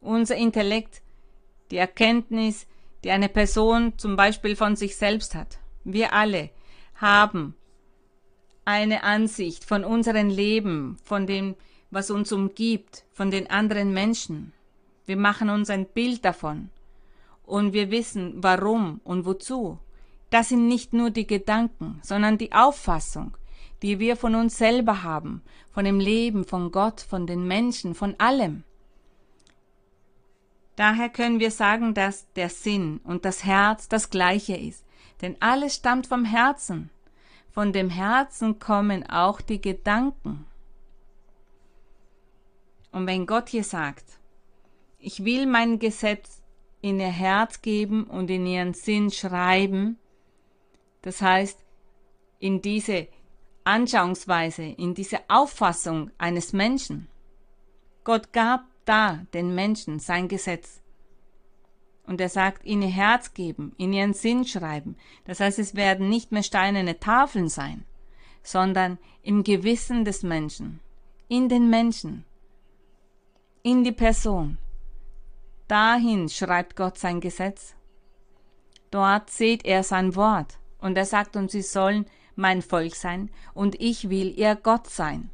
[0.00, 1.00] Unser Intellekt,
[1.70, 2.66] die Erkenntnis,
[3.04, 5.58] die eine Person zum Beispiel von sich selbst hat.
[5.84, 6.50] Wir alle
[6.96, 7.54] haben
[8.64, 11.56] eine Ansicht von unserem Leben, von dem,
[11.90, 14.52] was uns umgibt, von den anderen Menschen.
[15.06, 16.70] Wir machen uns ein Bild davon
[17.44, 19.78] und wir wissen, warum und wozu.
[20.32, 23.36] Das sind nicht nur die Gedanken, sondern die Auffassung,
[23.82, 28.14] die wir von uns selber haben, von dem Leben, von Gott, von den Menschen, von
[28.18, 28.64] allem.
[30.74, 34.86] Daher können wir sagen, dass der Sinn und das Herz das gleiche ist,
[35.20, 36.88] denn alles stammt vom Herzen.
[37.50, 40.46] Von dem Herzen kommen auch die Gedanken.
[42.90, 44.06] Und wenn Gott hier sagt,
[44.98, 46.40] ich will mein Gesetz
[46.80, 49.98] in ihr Herz geben und in ihren Sinn schreiben.
[51.02, 51.58] Das heißt,
[52.38, 53.08] in diese
[53.64, 57.08] Anschauungsweise, in diese Auffassung eines Menschen.
[58.04, 60.80] Gott gab da den Menschen sein Gesetz.
[62.04, 64.96] Und er sagt, in ihr Herz geben, in ihren Sinn schreiben.
[65.24, 67.84] Das heißt, es werden nicht mehr steinerne Tafeln sein,
[68.42, 70.80] sondern im Gewissen des Menschen,
[71.28, 72.24] in den Menschen,
[73.62, 74.58] in die Person.
[75.68, 77.76] Dahin schreibt Gott sein Gesetz.
[78.90, 80.58] Dort seht er sein Wort.
[80.82, 82.04] Und er sagt uns, sie sollen
[82.36, 85.30] mein Volk sein und ich will ihr Gott sein.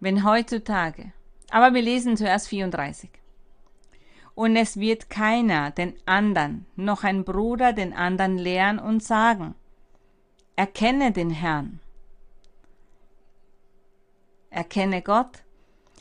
[0.00, 1.12] Wenn heutzutage,
[1.50, 3.10] aber wir lesen zuerst 34.
[4.34, 9.54] Und es wird keiner den anderen, noch ein Bruder den anderen lehren und sagen,
[10.54, 11.80] erkenne den Herrn.
[14.50, 15.42] Erkenne Gott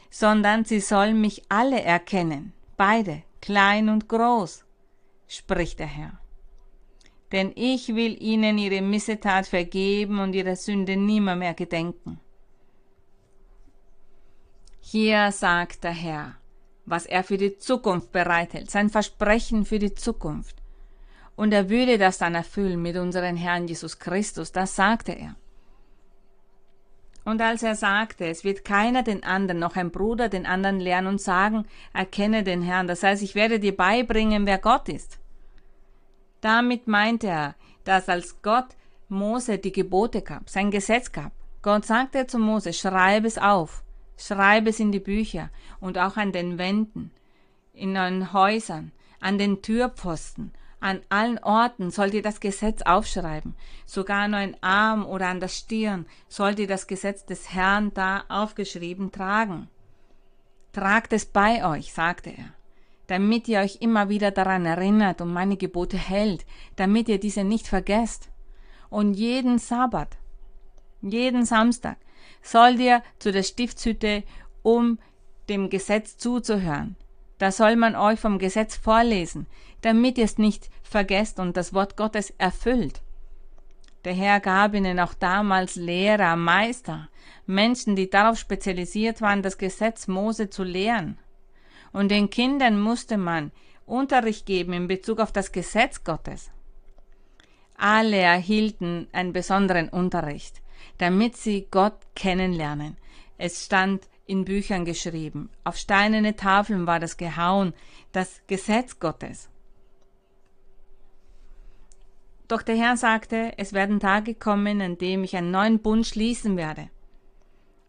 [0.10, 4.66] sondern sie sollen mich alle erkennen, beide, klein und groß,
[5.28, 6.20] spricht der Herr.
[7.32, 12.20] Denn ich will ihnen ihre Missetat vergeben und ihre Sünde nimmer mehr gedenken.
[14.80, 16.38] Hier sagt der Herr,
[16.86, 20.56] was er für die Zukunft bereithält, sein Versprechen für die Zukunft.
[21.36, 25.36] Und er würde das dann erfüllen mit unserem Herrn Jesus Christus, das sagte er.
[27.28, 31.08] Und als er sagte, es wird keiner den anderen, noch ein Bruder den anderen lernen
[31.08, 35.20] und sagen, erkenne den Herrn, das heißt, ich werde dir beibringen, wer Gott ist.
[36.40, 38.68] Damit meinte er, dass als Gott
[39.10, 43.84] Mose die Gebote gab, sein Gesetz gab, Gott sagte zu Mose, schreibe es auf,
[44.16, 45.50] schreibe es in die Bücher
[45.82, 47.12] und auch an den Wänden,
[47.74, 53.56] in den Häusern, an den Türpfosten an allen Orten sollt ihr das Gesetz aufschreiben.
[53.86, 58.24] Sogar an euren Arm oder an der Stirn sollt ihr das Gesetz des Herrn da
[58.30, 59.70] aufgeschrieben tragen.
[60.74, 62.54] Tragt es bei euch, sagte er,
[63.08, 67.68] damit ihr euch immer wieder daran erinnert und meine Gebote hält, damit ihr diese nicht
[67.68, 68.30] vergesst.
[68.90, 70.18] Und jeden Sabbat,
[71.02, 71.98] jeden Samstag
[72.42, 74.24] sollt ihr zu der Stiftshütte,
[74.62, 75.00] um
[75.50, 76.96] dem Gesetz zuzuhören.
[77.38, 79.48] Da soll man euch vom Gesetz vorlesen,
[79.82, 83.02] damit ihr es nicht vergesst und das Wort Gottes erfüllt.
[84.06, 87.10] Der Herr gab ihnen auch damals Lehrer, Meister,
[87.46, 91.18] Menschen, die darauf spezialisiert waren, das Gesetz Mose zu lehren.
[91.92, 93.52] Und den Kindern musste man
[93.86, 96.52] Unterricht geben in Bezug auf das Gesetz Gottes.
[97.78, 100.62] Alle erhielten einen besonderen Unterricht,
[100.98, 102.98] damit sie Gott kennenlernen.
[103.38, 107.74] Es stand in Büchern geschrieben, auf steinerne Tafeln war das gehauen,
[108.12, 109.50] das Gesetz Gottes.
[112.48, 116.56] Doch der Herr sagte, es werden Tage kommen, an dem ich einen neuen Bund schließen
[116.56, 116.90] werde.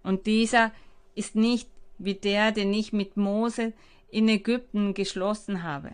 [0.02, 0.72] Und dieser
[1.14, 3.72] ist nicht wie der, den ich mit Mose
[4.08, 5.90] in Ägypten geschlossen habe,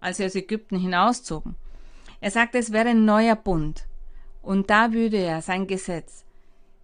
[0.00, 1.56] als sie aus Ägypten hinauszogen.
[2.20, 3.86] Er sagte, es wäre ein neuer Bund.
[4.42, 6.24] Und da würde er sein Gesetz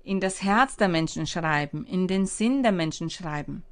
[0.04, 3.64] in das Herz der Menschen schreiben, in den Sinn der Menschen schreiben.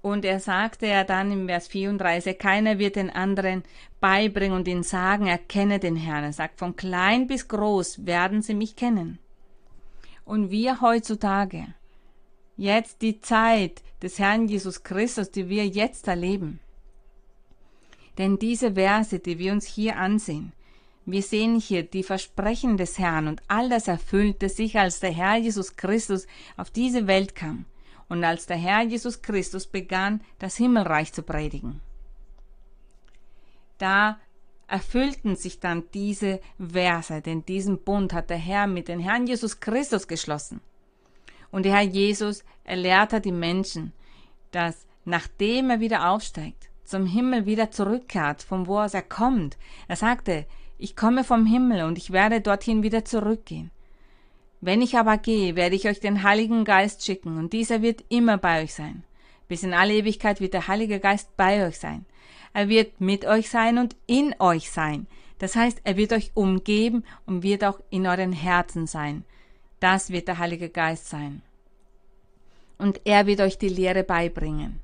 [0.00, 3.62] Und er sagte ja dann im Vers 34, keiner wird den anderen
[4.00, 6.24] beibringen und ihnen sagen, erkenne den Herrn.
[6.24, 9.18] Er sagt, von klein bis groß werden sie mich kennen.
[10.24, 11.66] Und wir heutzutage,
[12.56, 16.58] jetzt die Zeit des Herrn Jesus Christus, die wir jetzt erleben.
[18.18, 20.52] Denn diese Verse, die wir uns hier ansehen,
[21.04, 25.36] wir sehen hier die Versprechen des Herrn und all das erfüllte sich, als der Herr
[25.36, 27.66] Jesus Christus auf diese Welt kam
[28.08, 31.80] und als der Herr Jesus Christus begann, das Himmelreich zu predigen.
[33.78, 34.20] Da
[34.68, 39.60] erfüllten sich dann diese Verse, denn diesen Bund hat der Herr mit dem Herrn Jesus
[39.60, 40.60] Christus geschlossen.
[41.50, 43.92] Und der Herr Jesus erlehrte die Menschen,
[44.52, 49.58] dass nachdem er wieder aufsteigt, zum Himmel wieder zurückkehrt, von wo aus er kommt.
[49.88, 50.46] Er sagte,
[50.82, 53.70] ich komme vom Himmel und ich werde dorthin wieder zurückgehen.
[54.60, 58.36] Wenn ich aber gehe, werde ich euch den Heiligen Geist schicken, und dieser wird immer
[58.36, 59.04] bei euch sein.
[59.46, 62.04] Bis in alle Ewigkeit wird der Heilige Geist bei euch sein.
[62.52, 65.06] Er wird mit euch sein und in euch sein.
[65.38, 69.24] Das heißt, er wird euch umgeben und wird auch in euren Herzen sein.
[69.78, 71.42] Das wird der Heilige Geist sein.
[72.78, 74.80] Und er wird euch die Lehre beibringen,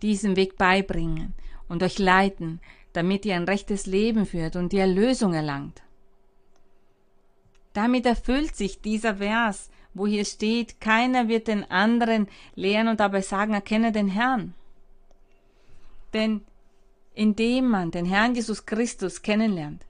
[0.00, 1.34] diesen Weg beibringen
[1.68, 2.60] und euch leiten,
[2.96, 5.82] damit ihr ein rechtes Leben führt und die Erlösung erlangt.
[7.72, 13.20] Damit erfüllt sich dieser Vers, wo hier steht, keiner wird den anderen lehren und dabei
[13.20, 14.54] sagen, erkenne den Herrn.
[16.14, 16.42] Denn
[17.14, 19.84] indem man den Herrn Jesus Christus kennenlernt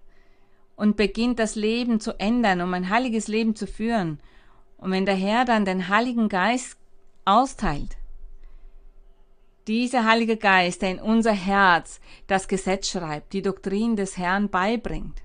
[0.76, 4.20] und beginnt das Leben zu ändern, um ein heiliges Leben zu führen
[4.78, 6.76] und wenn der Herr dann den Heiligen Geist
[7.24, 7.96] austeilt,
[9.66, 15.22] dieser Heilige Geist, der in unser Herz das Gesetz schreibt, die Doktrin des Herrn beibringt,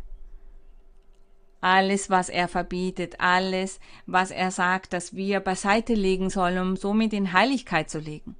[1.61, 7.13] alles, was er verbietet, alles, was er sagt, dass wir beiseite legen sollen, um somit
[7.13, 8.35] in Heiligkeit zu legen.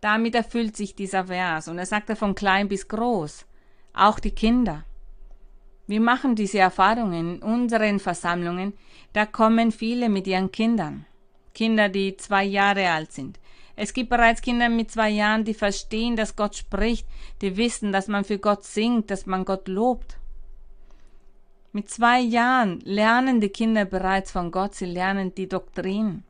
[0.00, 3.46] Damit erfüllt sich dieser Vers und er sagt er von klein bis groß,
[3.92, 4.84] auch die Kinder.
[5.86, 8.74] Wir machen diese Erfahrungen in unseren Versammlungen,
[9.12, 11.06] da kommen viele mit ihren Kindern.
[11.54, 13.38] Kinder, die zwei Jahre alt sind.
[13.80, 17.06] Es gibt bereits Kinder mit zwei Jahren, die verstehen, dass Gott spricht,
[17.40, 20.18] die wissen, dass man für Gott singt, dass man Gott lobt.
[21.70, 26.24] Mit zwei Jahren lernen die Kinder bereits von Gott, sie lernen die Doktrin.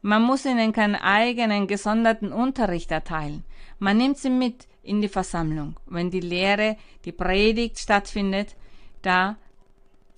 [0.00, 3.44] Man muss ihnen keinen eigenen gesonderten Unterricht erteilen.
[3.80, 5.74] Man nimmt sie mit in die Versammlung.
[5.86, 8.54] Wenn die Lehre, die Predigt stattfindet,
[9.02, 9.36] da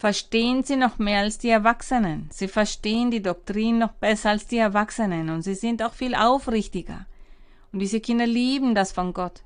[0.00, 2.30] verstehen sie noch mehr als die Erwachsenen.
[2.32, 7.04] Sie verstehen die Doktrin noch besser als die Erwachsenen und sie sind auch viel aufrichtiger.
[7.70, 9.42] Und diese Kinder lieben das von Gott.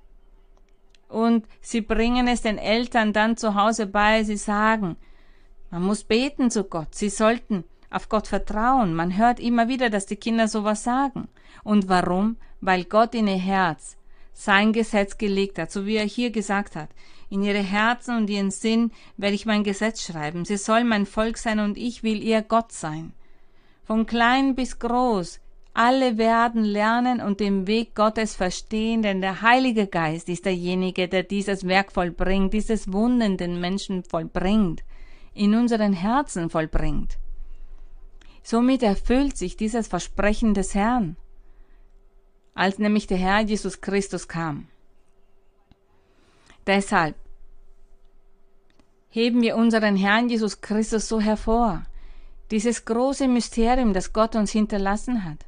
[1.09, 4.97] Und sie bringen es den Eltern dann zu Hause bei, sie sagen,
[5.73, 8.95] man muss beten zu Gott, sie sollten auf Gott vertrauen.
[8.95, 11.27] Man hört immer wieder, dass die Kinder sowas sagen.
[11.65, 12.37] Und warum?
[12.61, 13.97] Weil Gott in ihr Herz
[14.33, 16.91] sein Gesetz gelegt hat, so wie er hier gesagt hat.
[17.35, 20.45] In ihre Herzen und ihren Sinn werde ich mein Gesetz schreiben.
[20.45, 23.13] Sie soll mein Volk sein und ich will ihr Gott sein.
[23.83, 25.41] Von klein bis groß,
[25.73, 31.25] alle werden lernen und den Weg Gottes verstehen, denn der Heilige Geist ist derjenige, der
[31.25, 34.85] dieses Werk vollbringt, dieses Wunden den Menschen vollbringt,
[35.35, 37.19] in unseren Herzen vollbringt.
[38.45, 41.17] Somit erfüllt sich dieses Versprechen des Herrn,
[42.55, 44.69] als nämlich der Herr Jesus Christus kam.
[46.69, 47.17] Deshalb
[49.15, 51.85] heben wir unseren Herrn Jesus Christus so hervor,
[52.51, 55.39] dieses große Mysterium, das Gott uns hinterlassen hat,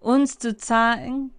[0.00, 1.30] uns zu zeigen,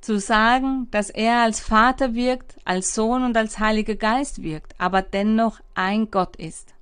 [0.00, 5.02] zu sagen, dass er als Vater wirkt, als Sohn und als Heiliger Geist wirkt, aber
[5.02, 6.74] dennoch ein Gott ist.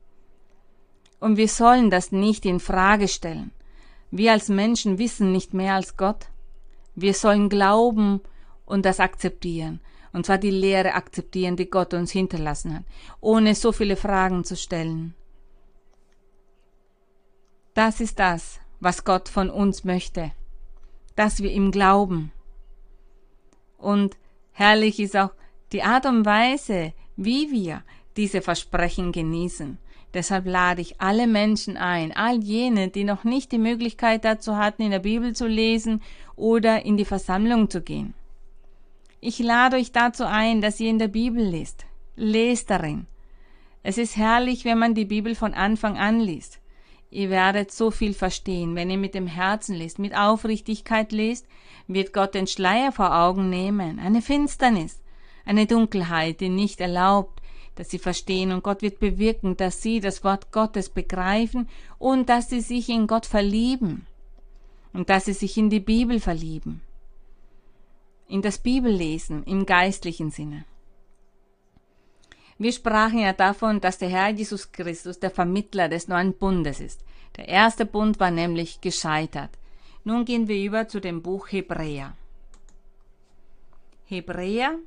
[1.21, 3.51] Und wir sollen das nicht in Frage stellen.
[4.11, 6.29] Wir als Menschen wissen nicht mehr als Gott.
[6.95, 8.23] Wir sollen glauben
[8.65, 9.81] und das akzeptieren
[10.15, 12.85] und zwar die Lehre akzeptieren, die Gott uns hinterlassen hat,
[13.21, 15.15] ohne so viele Fragen zu stellen.
[17.75, 20.31] Das ist das, was Gott von uns möchte,
[21.17, 22.31] dass wir ihm glauben.
[23.77, 24.17] Und
[24.53, 25.33] herrlich ist auch
[25.73, 27.83] die Art und Weise, wie wir
[28.17, 29.79] diese Versprechen genießen.
[30.15, 34.83] Deshalb lade ich alle Menschen ein, all jene, die noch nicht die Möglichkeit dazu hatten,
[34.83, 36.03] in der Bibel zu lesen
[36.37, 38.15] oder in die Versammlung zu gehen.
[39.27, 41.87] Ich lade euch dazu ein, dass ihr in der Bibel lest.
[42.15, 43.07] Lest darin.
[43.83, 46.61] Es ist herrlich, wenn man die Bibel von Anfang an liest.
[47.11, 51.47] Ihr werdet so viel verstehen, wenn ihr mit dem Herzen lest, mit Aufrichtigkeit lest,
[51.87, 55.01] wird Gott den Schleier vor Augen nehmen, eine Finsternis,
[55.47, 57.41] eine Dunkelheit, die nicht erlaubt,
[57.77, 62.51] dass sie verstehen und Gott wird bewirken, dass sie das Wort Gottes begreifen und dass
[62.51, 64.07] sie sich in Gott verlieben
[64.93, 66.83] und dass sie sich in die Bibel verlieben,
[68.29, 70.65] in das Bibellesen im geistlichen Sinne.
[72.59, 77.05] Wir sprachen ja davon, dass der Herr Jesus Christus der Vermittler des neuen Bundes ist.
[77.37, 79.51] Der erste Bund war nämlich gescheitert.
[80.05, 82.17] Nun gehen wir über zu dem Buch Hebräer.
[84.07, 84.79] Hebräer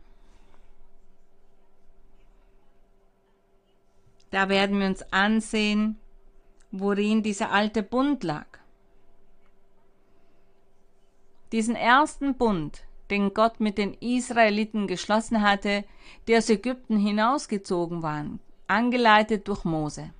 [4.30, 5.98] Da werden wir uns ansehen,
[6.72, 8.48] worin dieser alte Bund lag.
[11.52, 15.84] Diesen ersten Bund, den Gott mit den Israeliten geschlossen hatte,
[16.28, 20.12] die aus Ägypten hinausgezogen waren, angeleitet durch Mose.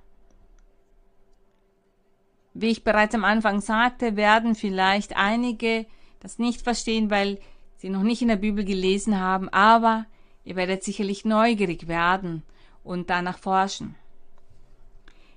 [2.54, 5.86] Wie ich bereits am Anfang sagte, werden vielleicht einige
[6.20, 7.38] das nicht verstehen, weil
[7.76, 10.06] sie noch nicht in der Bibel gelesen haben, aber
[10.44, 12.42] ihr werdet sicherlich neugierig werden
[12.82, 13.94] und danach forschen.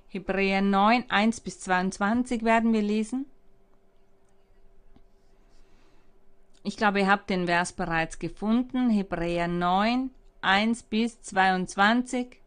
[0.08, 3.26] Hebräer 9, 1 bis 22 werden wir lesen.
[6.62, 8.90] Ich glaube, ihr habt den Vers bereits gefunden.
[8.90, 10.10] Hebräer 9,
[10.42, 12.40] 1 bis 22.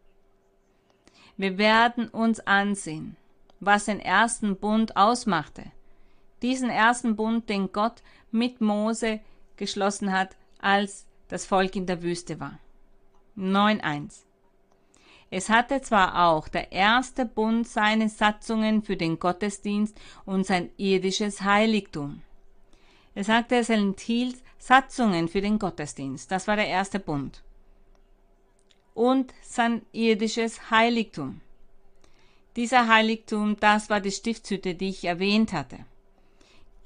[1.38, 3.18] Wir werden uns ansehen,
[3.60, 5.64] was den ersten Bund ausmachte.
[6.42, 9.20] Diesen ersten Bund, den Gott mit Mose
[9.58, 12.60] geschlossen hat, als das Volk in der Wüste war.
[13.38, 14.26] 9.1
[15.32, 21.42] es hatte zwar auch der erste Bund seine Satzungen für den Gottesdienst und sein irdisches
[21.42, 22.22] Heiligtum.
[23.16, 26.30] Er sagte, es enthielt Satzungen für den Gottesdienst.
[26.32, 27.44] Das war der erste Bund.
[28.94, 31.42] Und sein irdisches Heiligtum.
[32.56, 35.80] Dieser Heiligtum, das war die Stiftshütte, die ich erwähnt hatte.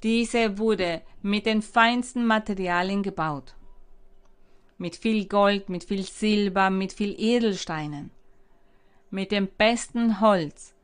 [0.02, 3.54] Diese wurde mit den feinsten Materialien gebaut.
[4.78, 8.10] Mit viel Gold, mit viel Silber, mit viel Edelsteinen
[9.10, 10.74] mit dem besten Holz,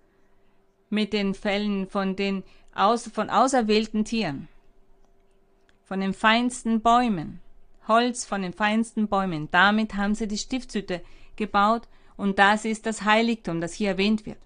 [0.91, 2.43] mit den Fellen von den
[2.75, 4.49] aus, von auserwählten Tieren,
[5.87, 7.41] von den feinsten Bäumen,
[7.87, 9.49] Holz von den feinsten Bäumen.
[9.53, 11.01] Damit haben sie die Stiftshütte
[11.37, 14.41] gebaut und das ist das Heiligtum, das hier erwähnt wird.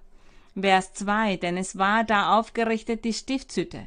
[0.54, 3.86] Vers 2, denn es war da aufgerichtet die Stiftshütte,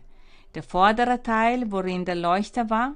[0.56, 2.96] der vordere Teil, worin der Leuchter war,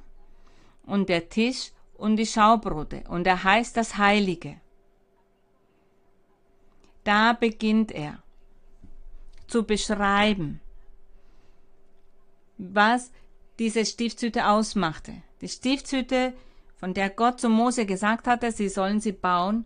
[0.83, 4.59] und der Tisch und die Schaubrote, und er heißt das Heilige.
[7.03, 8.23] Da beginnt er
[9.45, 10.61] zu beschreiben,
[12.57, 13.11] was
[13.59, 15.13] diese Stiftshütte ausmachte.
[15.41, 16.33] Die Stiftshütte,
[16.77, 19.65] von der Gott zu Mose gesagt hatte, sie sollen sie bauen,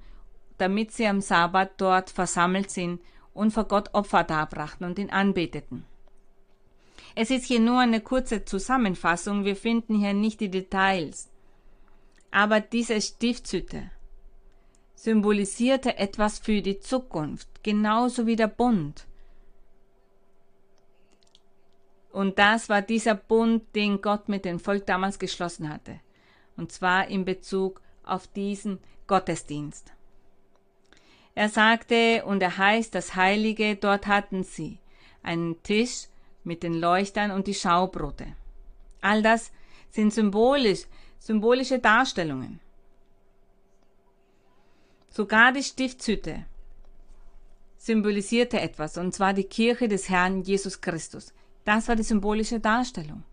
[0.58, 3.02] damit sie am Sabbat dort versammelt sind
[3.34, 5.86] und vor Gott Opfer darbrachten und ihn anbeteten.
[7.16, 11.30] Es ist hier nur eine kurze Zusammenfassung, wir finden hier nicht die Details.
[12.32, 13.92] Aber diese Stiftshütte
[14.96, 19.08] symbolisierte etwas für die Zukunft, genauso wie der Bund.
[22.12, 26.00] Und das war dieser Bund, den Gott mit dem Volk damals geschlossen hatte.
[26.58, 29.92] Und zwar in Bezug auf diesen Gottesdienst.
[31.34, 34.80] Er sagte, und er heißt das Heilige, dort hatten sie
[35.24, 36.08] einen Tisch
[36.44, 38.28] mit den Leuchtern und die Schaubrote.
[39.02, 39.52] All das
[39.90, 40.86] sind symbolisch,
[41.20, 42.60] symbolische Darstellungen.
[45.10, 46.46] Sogar die Stiftshütte
[47.78, 51.34] symbolisierte etwas, und zwar die Kirche des Herrn Jesus Christus.
[51.66, 53.24] Das war die symbolische Darstellung.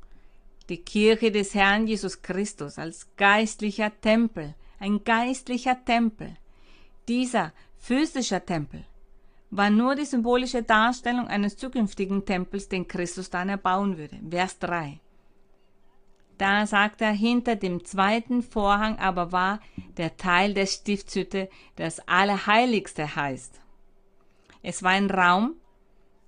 [0.69, 6.37] Die Kirche des Herrn Jesus Christus als geistlicher Tempel, ein geistlicher Tempel.
[7.09, 8.85] Dieser physische Tempel
[9.51, 14.19] war nur die symbolische Darstellung eines zukünftigen Tempels, den Christus dann erbauen würde.
[14.29, 15.01] Vers 3.
[16.37, 19.61] Da sagt er, hinter dem zweiten Vorhang aber war
[19.97, 23.61] der Teil der Stiftshütte, das Allerheiligste heißt.
[24.63, 25.55] Es war ein Raum.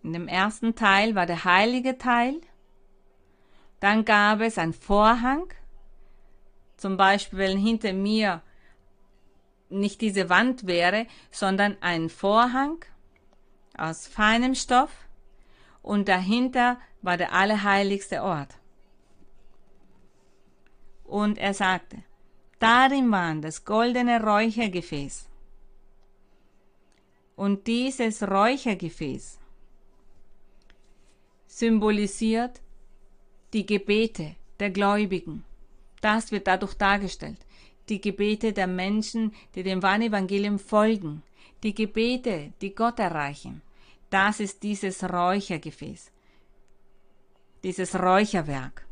[0.02, 2.40] In dem ersten Teil war der heilige Teil.
[3.80, 5.52] Dann gab es einen Vorhang.
[6.76, 8.42] Zum Beispiel, wenn hinter mir
[9.68, 12.84] nicht diese Wand wäre, sondern ein Vorhang
[13.76, 14.90] aus feinem Stoff
[15.82, 18.56] und dahinter war der allerheiligste Ort.
[21.04, 22.02] Und er sagte,
[22.58, 25.28] darin waren das goldene Räuchergefäß,
[27.36, 29.39] Und dieses Räuchergefäß
[31.60, 32.62] symbolisiert
[33.52, 35.44] die Gebete der Gläubigen.
[36.00, 37.40] Das wird dadurch dargestellt.
[37.90, 41.22] Die Gebete der Menschen, die dem wahren Evangelium folgen.
[41.62, 43.60] Die Gebete, die Gott erreichen.
[44.08, 46.10] Das ist dieses Räuchergefäß.
[47.62, 48.86] Dieses Räucherwerk.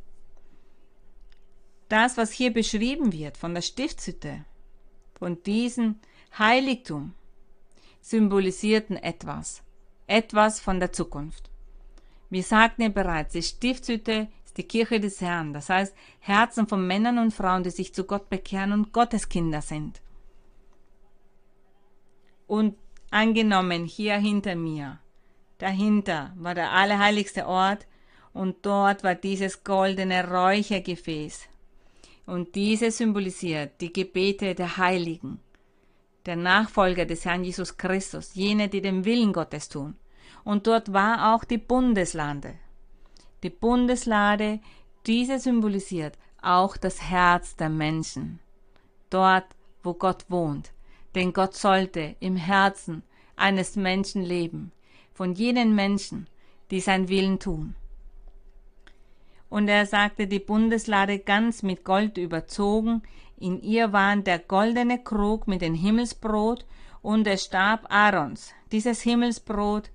[1.88, 4.44] Das, was hier beschrieben wird von der Stiftshütte,
[5.18, 6.00] von diesem
[6.38, 7.14] Heiligtum,
[8.02, 9.62] symbolisierten etwas.
[10.06, 11.50] Etwas von der Zukunft.
[12.30, 17.18] Wir sagten ja bereits, die Stiftshütte die Kirche des Herrn, das heißt Herzen von Männern
[17.18, 20.02] und Frauen, die sich zu Gott bekehren und Gotteskinder sind.
[22.48, 22.76] Und
[23.10, 24.98] angenommen hier hinter mir,
[25.58, 27.86] dahinter war der allerheiligste Ort
[28.32, 31.48] und dort war dieses goldene Räuchergefäß.
[32.26, 35.40] Und dieses symbolisiert die Gebete der Heiligen,
[36.26, 39.94] der Nachfolger des Herrn Jesus Christus, jene, die den Willen Gottes tun.
[40.48, 42.54] Und dort war auch die Bundeslande,
[43.42, 44.60] die Bundeslade,
[45.06, 48.40] diese symbolisiert auch das Herz der Menschen.
[49.10, 49.44] Dort,
[49.82, 50.72] wo Gott wohnt.
[51.14, 53.02] Denn Gott sollte im Herzen
[53.36, 54.72] eines Menschen leben,
[55.12, 56.30] von jenen Menschen,
[56.70, 57.74] die sein Willen tun.
[59.50, 63.02] Und er sagte, die Bundeslade ganz mit Gold überzogen,
[63.36, 66.64] in ihr waren der goldene Krug mit dem Himmelsbrot
[67.02, 68.54] und der Stab Aarons.
[68.72, 69.90] Dieses Himmelsbrot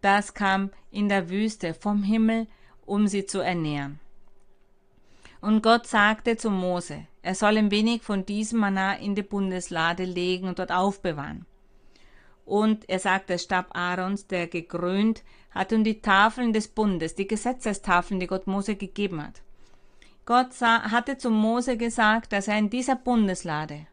[0.00, 2.46] das kam in der Wüste vom Himmel,
[2.86, 4.00] um sie zu ernähren.
[5.40, 10.04] Und Gott sagte zu Mose, er soll ein wenig von diesem Manna in die Bundeslade
[10.04, 11.46] legen und dort aufbewahren.
[12.44, 18.20] Und er sagte, Stab Aarons, der gekrönt hat, und die Tafeln des Bundes, die Gesetzestafeln,
[18.20, 19.42] die Gott Mose gegeben hat.
[20.26, 23.86] Gott sah, hatte zu Mose gesagt, dass er in dieser Bundeslade,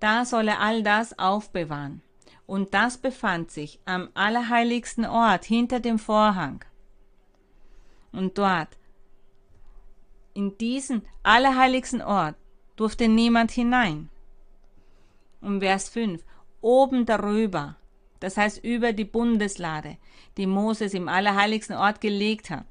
[0.00, 2.02] da solle all das aufbewahren
[2.46, 6.64] und das befand sich am allerheiligsten Ort hinter dem Vorhang.
[8.12, 8.68] Und dort,
[10.34, 12.36] in diesen allerheiligsten Ort,
[12.76, 14.08] durfte niemand hinein.
[15.40, 16.22] Und Vers 5,
[16.60, 17.76] oben darüber,
[18.20, 19.96] das heißt über die Bundeslade,
[20.36, 22.66] die Moses im allerheiligsten Ort gelegt hat,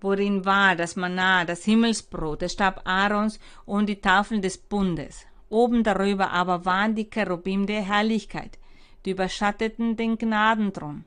[0.00, 5.26] worin war das Manna, das Himmelsbrot, der Stab Aarons und die Tafeln des Bundes.
[5.50, 8.58] Oben darüber aber waren die Cherubim der Herrlichkeit,
[9.04, 11.04] die überschatteten den Gnadenthron.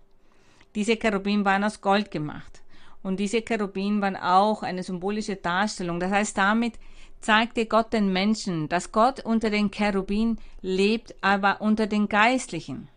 [0.75, 2.61] Diese Cherubim waren aus Gold gemacht.
[3.01, 5.99] Und diese Cherubim waren auch eine symbolische Darstellung.
[5.99, 6.73] Das heißt, damit
[7.21, 12.89] zeigte Gott den Menschen, dass Gott unter den Cherubim lebt, aber unter den Geistlichen.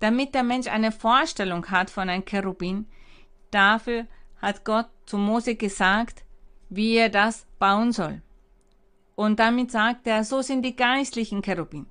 [0.00, 2.86] Damit der Mensch eine Vorstellung hat von einem Cherubim,
[3.50, 4.06] dafür
[4.40, 6.24] hat Gott zu Mose gesagt,
[6.70, 8.20] wie er das bauen soll.
[9.18, 11.86] Und damit sagt er, so sind die geistlichen Cherubim.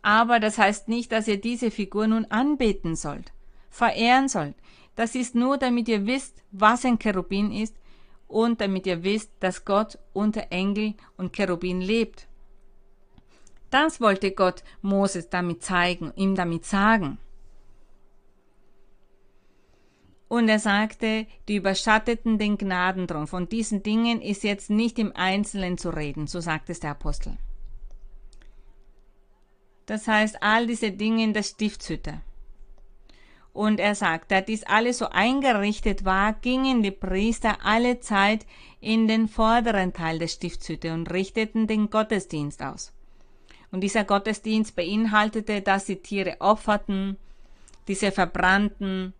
[0.00, 3.34] Aber das heißt nicht, dass ihr diese Figur nun anbeten sollt,
[3.68, 4.54] verehren sollt.
[4.96, 7.76] Das ist nur, damit ihr wisst, was ein Cherubin ist
[8.28, 12.28] und damit ihr wisst, dass Gott unter Engel und Cherubin lebt.
[13.68, 17.18] Das wollte Gott Moses damit zeigen, ihm damit sagen.
[20.30, 23.26] Und er sagte, die überschatteten den Gnadenthron.
[23.26, 27.36] Von diesen Dingen ist jetzt nicht im Einzelnen zu reden, so sagt es der Apostel.
[29.86, 32.20] Das heißt, all diese Dinge in der Stiftshütte.
[33.52, 38.46] Und er sagt, da dies alles so eingerichtet war, gingen die Priester alle Zeit
[38.80, 42.92] in den vorderen Teil der Stiftshütte und richteten den Gottesdienst aus.
[43.72, 47.16] Und dieser Gottesdienst beinhaltete, dass sie Tiere opferten,
[47.88, 49.12] diese verbrannten,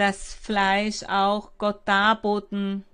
[0.00, 2.84] das Fleisch auch Gott darboten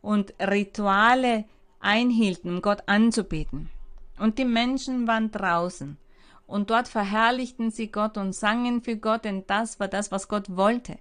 [0.00, 1.44] und Rituale
[1.80, 3.68] einhielten, um Gott anzubeten.
[4.16, 5.96] Und die Menschen waren draußen.
[6.46, 10.56] Und dort verherrlichten sie Gott und sangen für Gott, denn das war das, was Gott
[10.56, 10.98] wollte,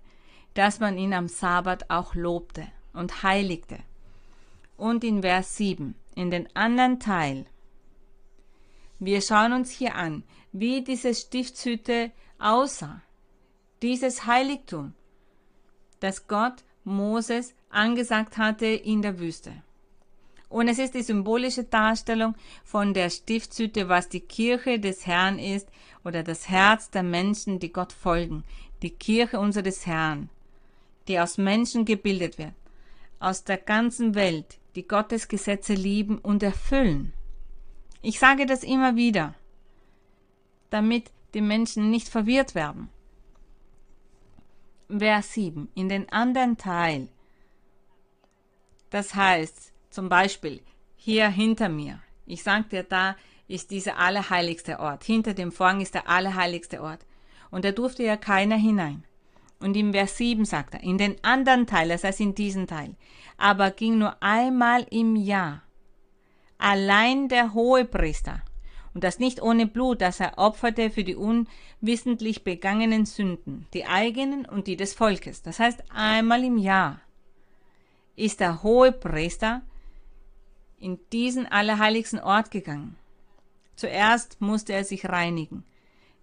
[0.55, 3.77] dass man ihn am Sabbat auch lobte und heiligte.
[4.77, 7.45] Und in Vers 7, in den anderen Teil,
[8.97, 13.01] wir schauen uns hier an, wie diese Stiftshütte aussah
[13.81, 14.93] dieses Heiligtum,
[15.99, 19.51] das Gott Moses angesagt hatte in der Wüste.
[20.49, 25.67] Und es ist die symbolische Darstellung von der Stiftshütte, was die Kirche des Herrn ist
[26.05, 28.43] oder das Herz der Menschen, die Gott folgen.
[28.81, 30.29] Die Kirche unseres Herrn,
[31.07, 32.53] die aus Menschen gebildet wird,
[33.19, 37.11] aus der ganzen Welt, die Gottes Gesetze lieben und erfüllen.
[38.01, 39.33] Ich sage das immer wieder,
[40.69, 42.89] damit die Menschen nicht verwirrt werden.
[44.89, 47.09] Vers 7 in den anderen Teil.
[48.89, 50.61] Das heißt zum Beispiel
[50.95, 51.99] hier hinter mir.
[52.25, 53.15] Ich sagte da,
[53.47, 55.03] ist dieser allerheiligste Ort.
[55.03, 57.05] Hinter dem Vorhang ist der allerheiligste Ort.
[57.49, 59.03] Und da durfte ja keiner hinein.
[59.59, 62.95] Und im Vers 7 sagt er, in den anderen Teil, das heißt in diesen Teil,
[63.37, 65.63] aber ging nur einmal im Jahr
[66.57, 68.41] allein der Hohepriester,
[68.97, 74.43] und das nicht ohne Blut, das er opferte für die unwissentlich begangenen Sünden, die eigenen
[74.43, 75.43] und die des Volkes.
[75.43, 76.99] Das heißt, einmal im Jahr
[78.15, 79.61] ist der Hohepriester
[80.79, 82.95] in diesen allerheiligsten Ort gegangen.
[83.75, 85.63] Zuerst musste er sich reinigen.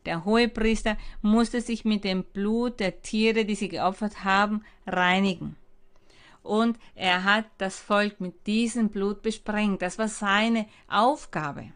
[0.04, 5.54] Der Hohepriester musste sich mit dem Blut der Tiere, die sie geopfert haben, reinigen.
[6.42, 9.80] Und er hat das Volk mit diesem Blut besprengt.
[9.80, 11.70] Das war seine Aufgabe.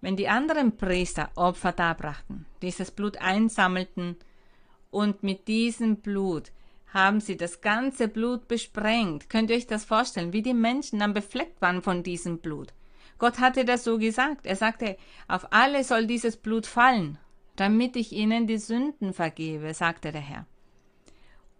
[0.00, 4.16] Wenn die anderen Priester Opfer darbrachten, dieses Blut einsammelten
[4.90, 6.52] und mit diesem Blut
[6.92, 9.28] haben sie das ganze Blut besprengt.
[9.28, 12.72] Könnt ihr euch das vorstellen, wie die Menschen dann befleckt waren von diesem Blut?
[13.18, 14.46] Gott hatte das so gesagt.
[14.46, 14.96] Er sagte,
[15.26, 17.18] auf alle soll dieses Blut fallen,
[17.56, 20.46] damit ich ihnen die Sünden vergebe, sagte der Herr.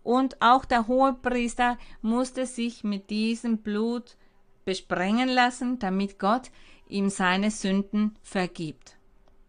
[0.04, 4.16] Und auch der Hohepriester musste sich mit diesem Blut
[4.64, 6.50] besprengen lassen, damit Gott
[6.90, 8.96] ihm seine Sünden vergibt.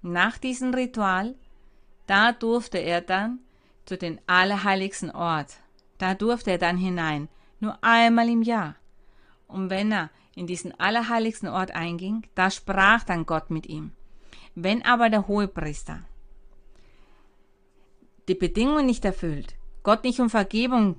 [0.02, 1.36] Nach diesem Ritual,
[2.08, 3.40] da durfte er dann
[3.86, 5.58] zu den allerheiligsten Ort.
[5.98, 7.28] Da durfte er dann hinein,
[7.60, 8.76] nur einmal im Jahr.
[9.48, 13.92] Und wenn er in diesen allerheiligsten Ort einging, da sprach dann Gott mit ihm.
[14.56, 16.02] Wenn aber der Hohepriester
[18.28, 20.98] die Bedingungen nicht erfüllt, Gott nicht um Vergebung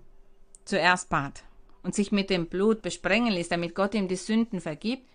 [0.64, 1.44] zuerst bat
[1.82, 5.09] und sich mit dem Blut besprengen ließ, damit Gott ihm die Sünden vergibt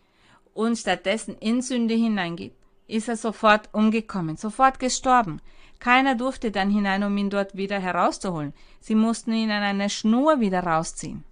[0.56, 2.56] und stattdessen in Sünde hineingeht,
[2.88, 5.42] ist er sofort umgekommen, sofort gestorben.
[5.80, 8.54] Keiner durfte dann hinein, um ihn dort wieder herauszuholen.
[8.80, 11.24] Sie mussten ihn an einer Schnur wieder rausziehen.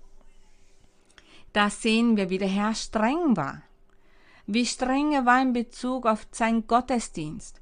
[1.53, 3.63] Da sehen wir, wie der Herr streng war.
[4.45, 7.61] Wie streng er war in Bezug auf seinen Gottesdienst.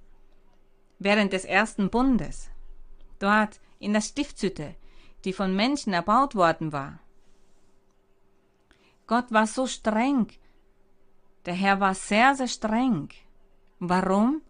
[0.98, 2.50] Während des ersten Bundes,
[3.20, 4.76] dort in der Stiftshütte,
[5.26, 7.00] die von Menschen erbaut worden war.
[9.06, 10.28] Gott war so streng.
[11.46, 13.10] Der Herr war sehr, sehr streng.
[13.80, 14.42] Warum?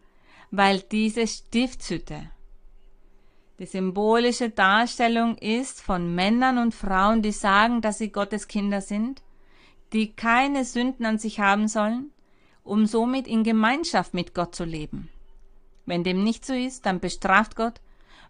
[0.52, 2.30] Weil diese Stiftshütte
[3.60, 9.22] die symbolische Darstellung ist von Männern und Frauen, die sagen, dass sie Gottes Kinder sind
[9.94, 12.12] die keine Sünden an sich haben sollen,
[12.64, 15.10] um somit in Gemeinschaft mit Gott zu leben.
[15.86, 17.82] Wenn dem nicht so ist, dann bestraft Gott.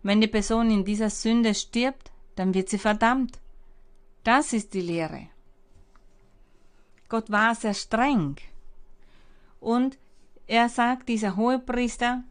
[0.03, 3.39] Wenn die Person in dieser Sünde stirbt, dann wird sie verdammt.
[4.23, 5.27] Das ist die Lehre.
[7.09, 8.37] Gott war sehr streng.
[9.61, 9.97] Und
[10.47, 12.25] er sagt, dieser Hohepriester,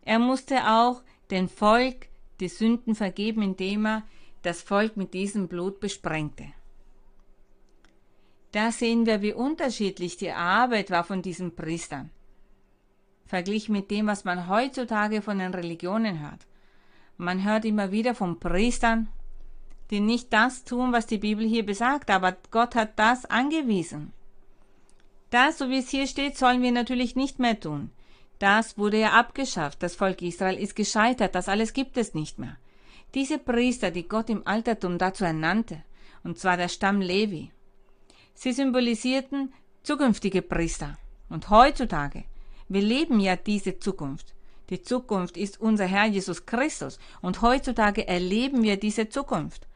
[0.00, 2.08] er musste auch den Volk
[2.40, 4.02] die Sünden vergeben, indem er
[4.40, 6.46] das Volk mit diesem Blut besprengte.
[8.52, 12.10] Da sehen wir, wie unterschiedlich die Arbeit war von diesen Priestern.
[13.26, 16.46] Verglichen mit dem, was man heutzutage von den Religionen hört.
[17.16, 19.08] Man hört immer wieder von Priestern,
[19.90, 24.12] die nicht das tun, was die Bibel hier besagt, aber Gott hat das angewiesen.
[25.32, 27.90] Das, so wie es hier steht, sollen wir natürlich nicht mehr tun.
[28.38, 29.82] Das wurde ja abgeschafft.
[29.82, 31.34] Das Volk Israel ist gescheitert.
[31.34, 32.58] Das alles gibt es nicht mehr.
[33.14, 35.82] Diese Priester, die Gott im Altertum dazu ernannte,
[36.22, 37.50] und zwar der Stamm Levi,
[38.34, 40.98] Sie symbolisierten zukünftige Priester.
[41.30, 42.24] Und heutzutage,
[42.68, 44.34] wir leben ja diese Zukunft.
[44.68, 46.98] Die Zukunft ist unser Herr Jesus Christus.
[47.22, 49.66] Und heutzutage erleben wir diese Zukunft.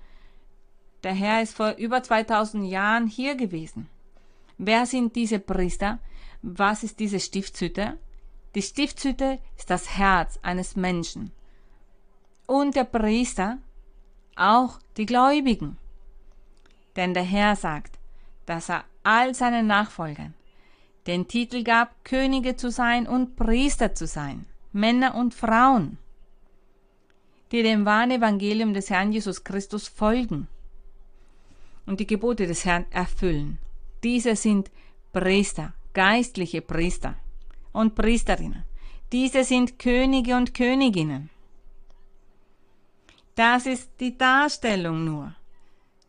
[1.03, 3.89] Der Herr ist vor über 2000 Jahren hier gewesen.
[4.59, 5.99] Wer sind diese Priester?
[6.43, 7.99] Was ist diese Stiftshütte?
[8.55, 11.33] Die Stiftshütte ist das Herz eines Menschen.
[12.47, 13.59] Und der Priester
[14.37, 15.77] auch die Gläubigen.
[16.95, 17.99] Denn der Herr sagt,
[18.47, 20.35] dass er all seinen Nachfolgern
[21.07, 25.99] den Titel gab, Könige zu sein und Priester zu sein, Männer und Frauen,
[27.53, 30.49] die dem wahren Evangelium des Herrn Jesus Christus folgen
[31.87, 33.59] und die Gebote des Herrn erfüllen.
[34.07, 34.71] Diese sind
[35.13, 37.17] Priester, geistliche Priester
[37.73, 38.63] und Priesterinnen.
[39.11, 41.29] Diese sind Könige und Königinnen.
[43.35, 45.35] Das ist die Darstellung nur.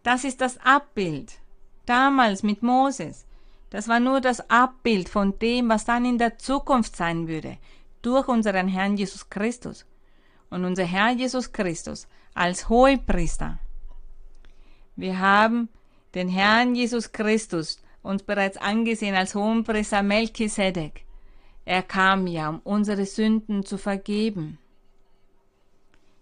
[0.04, 1.40] Das ist das Abbild
[1.88, 3.26] damals mit Moses,
[3.72, 7.58] das war nur das Abbild von dem, was dann in der Zukunft sein würde,
[8.04, 9.88] durch unseren Herrn Jesus Christus.
[10.52, 13.58] Und unser Herr Jesus Christus als Hohepriester.
[14.96, 15.70] Wir haben
[16.14, 21.06] den Herrn Jesus Christus uns bereits angesehen als Hohenpriester Melchisedek.
[21.66, 24.58] Er kam ja, um unsere Sünden zu vergeben.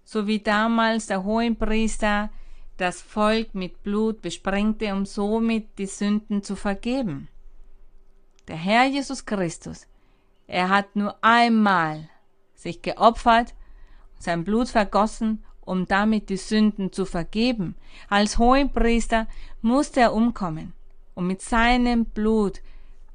[0.03, 2.29] So wie damals der Hohenpriester
[2.77, 7.27] das Volk mit Blut besprengte, um somit die Sünden zu vergeben.
[8.47, 9.88] Der Herr Jesus Christus
[10.47, 12.09] Er hat nur einmal
[12.53, 13.53] sich geopfert,
[14.19, 17.75] sein Blut vergossen, um damit die Sünden zu vergeben.
[18.09, 19.27] Als Hohenpriester
[19.61, 20.73] musste er umkommen,
[21.16, 22.61] um mit seinem Blut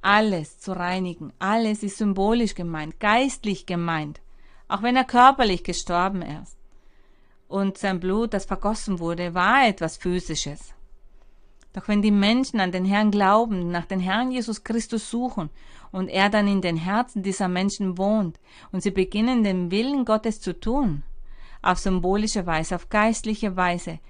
[0.03, 1.32] alles zu reinigen.
[1.38, 4.20] Alles ist symbolisch gemeint, geistlich gemeint,
[4.68, 6.57] auch wenn er körperlich gestorben ist.
[7.48, 10.72] Und sein Blut, das vergossen wurde, war etwas Physisches.
[11.72, 15.51] Doch wenn die Menschen an den Herrn glauben, nach den Herrn Jesus Christus suchen
[15.92, 18.40] und er dann in den Herzen dieser Menschen wohnt
[18.72, 21.03] und sie beginnen den Willen Gottes zu tun,
[21.62, 24.01] auf symbolische Weise, auf geistliche Weise,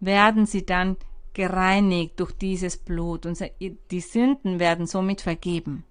[0.00, 0.96] werden sie dann
[1.36, 5.84] gereinigt durch dieses Blut und die Sünden werden somit vergeben.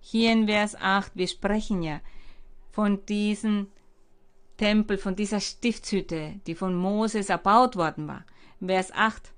[0.00, 2.00] Hier in Vers 8, wir sprechen ja
[2.70, 3.66] von diesem
[4.56, 8.24] Tempel, von dieser Stiftshütte, die von Moses erbaut worden war.
[8.64, 9.34] Vers 8.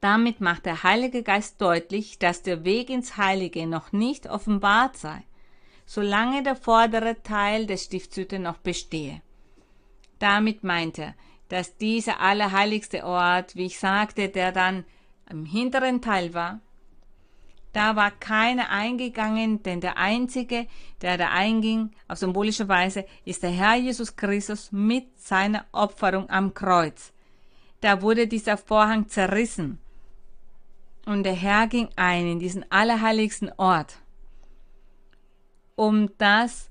[0.00, 5.26] Damit macht der Heilige Geist deutlich, dass der Weg ins Heilige noch nicht offenbart sei,
[5.84, 9.20] solange der vordere Teil der Stiftshütte noch bestehe.
[10.18, 11.14] Damit meint er,
[11.48, 14.84] dass dieser allerheiligste Ort, wie ich sagte, der dann
[15.30, 16.60] im hinteren Teil war,
[17.72, 20.66] da war keiner eingegangen, denn der Einzige,
[21.02, 26.54] der da einging, auf symbolische Weise, ist der Herr Jesus Christus mit seiner Opferung am
[26.54, 27.12] Kreuz
[27.80, 29.78] da wurde dieser Vorhang zerrissen.
[31.06, 33.98] Und der Herr ging ein in diesen allerheiligsten Ort,
[35.74, 36.70] um das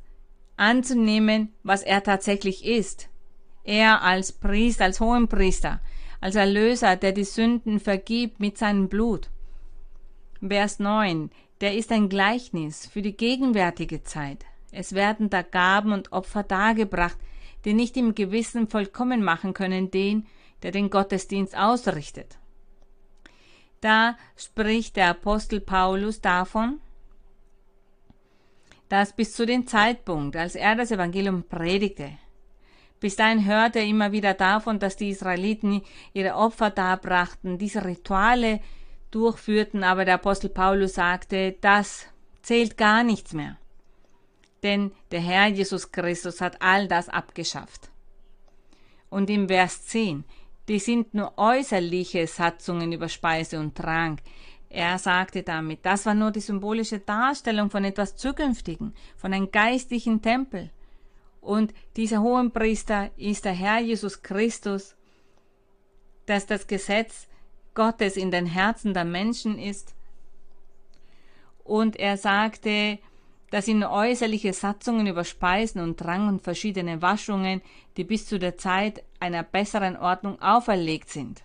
[0.57, 3.09] anzunehmen, was er tatsächlich ist.
[3.67, 5.81] Er als Priester, als Hohenpriester,
[6.21, 9.29] als Erlöser, der die Sünden vergibt mit seinem Blut.
[10.39, 11.29] Vers 9.
[11.59, 14.45] Der ist ein Gleichnis für die gegenwärtige Zeit.
[14.71, 17.17] Es werden da Gaben und Opfer dargebracht,
[17.65, 20.27] die nicht im Gewissen vollkommen machen können den,
[20.63, 22.37] der den Gottesdienst ausrichtet.
[23.81, 26.79] Da spricht der Apostel Paulus davon,
[28.87, 32.17] dass bis zu dem Zeitpunkt, als er das Evangelium predigte,
[32.99, 35.81] bis dahin hörte er immer wieder davon, dass die Israeliten
[36.13, 38.59] ihre Opfer darbrachten, diese Rituale
[39.11, 42.07] durchführten, aber der Apostel Paulus sagte, das
[42.41, 43.57] zählt gar nichts mehr.
[44.63, 47.89] Denn der Herr Jesus Christus hat all das abgeschafft.
[49.09, 50.25] Und im Vers 10,
[50.67, 54.19] die sind nur äußerliche Satzungen über Speise und Trank.
[54.69, 60.21] Er sagte damit, das war nur die symbolische Darstellung von etwas Zukünftigen, von einem geistlichen
[60.21, 60.71] Tempel.
[61.47, 64.97] Und dieser Hohenpriester ist der Herr Jesus Christus,
[66.25, 67.29] dass das Gesetz
[67.73, 69.95] Gottes in den Herzen der Menschen ist.
[71.63, 72.99] Und er sagte,
[73.49, 77.61] dass ihn äußerliche Satzungen über Speisen und Drang und verschiedene Waschungen,
[77.95, 81.43] die bis zu der Zeit einer besseren Ordnung auferlegt sind.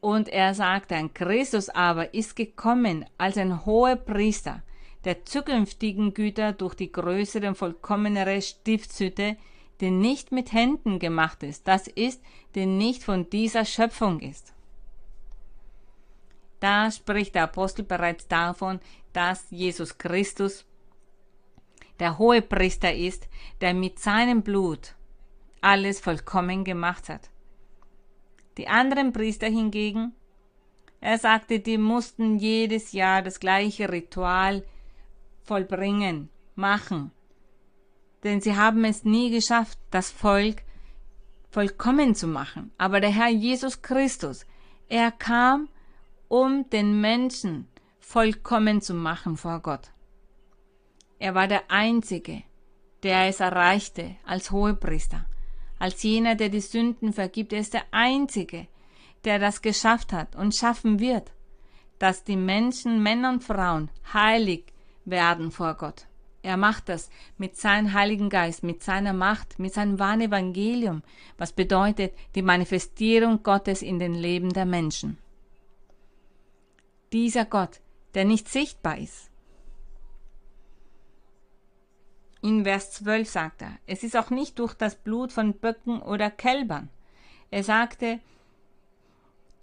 [0.00, 4.64] Und er sagt ein Christus aber ist gekommen als ein hoher Priester
[5.04, 9.36] der zukünftigen Güter durch die größere und vollkommenere Stiftshütte,
[9.80, 12.22] die nicht mit Händen gemacht ist, das ist,
[12.54, 14.54] die nicht von dieser Schöpfung ist.
[16.60, 18.80] Da spricht der Apostel bereits davon,
[19.12, 20.64] dass Jesus Christus
[21.98, 23.28] der hohe Priester ist,
[23.60, 24.94] der mit seinem Blut
[25.60, 27.30] alles vollkommen gemacht hat.
[28.56, 30.14] Die anderen Priester hingegen,
[31.00, 34.64] er sagte, die mussten jedes Jahr das gleiche Ritual
[35.46, 37.12] vollbringen, machen,
[38.24, 40.62] denn sie haben es nie geschafft, das Volk
[41.50, 42.72] vollkommen zu machen.
[42.76, 44.44] Aber der Herr Jesus Christus,
[44.88, 45.68] er kam,
[46.28, 47.68] um den Menschen
[48.00, 49.92] vollkommen zu machen vor Gott.
[51.18, 52.42] Er war der Einzige,
[53.02, 55.24] der es erreichte als Hohepriester.
[55.78, 58.66] Als jener, der die Sünden vergibt, er ist der Einzige,
[59.24, 61.32] der das geschafft hat und schaffen wird,
[61.98, 64.72] dass die Menschen, Männer und Frauen heilig
[65.06, 66.06] werden vor Gott.
[66.42, 71.02] Er macht das mit seinem Heiligen Geist, mit seiner Macht, mit seinem wahren Evangelium,
[71.38, 75.18] was bedeutet die Manifestierung Gottes in den Leben der Menschen.
[77.12, 77.80] Dieser Gott,
[78.14, 79.30] der nicht sichtbar ist.
[82.42, 86.30] In Vers 12 sagt er, es ist auch nicht durch das Blut von Böcken oder
[86.30, 86.90] Kälbern.
[87.50, 88.20] Er sagte,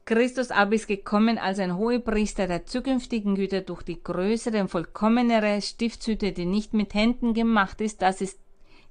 [0.06, 5.62] Christus aber ist gekommen als ein Hohepriester der zukünftigen Güter durch die größere und vollkommenere
[5.62, 8.40] Stiftshütte, die nicht mit Händen gemacht ist, das ist,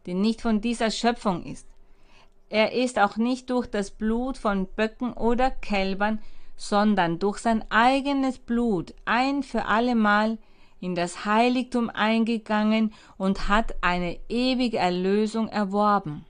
[0.07, 1.67] die nicht von dieser Schöpfung ist.
[2.49, 6.21] Er ist auch nicht durch das Blut von Böcken oder Kälbern
[6.63, 10.39] sondern durch sein eigenes Blut ein für allemal
[10.81, 16.25] in das Heiligtum eingegangen und hat eine ewige Erlösung erworben.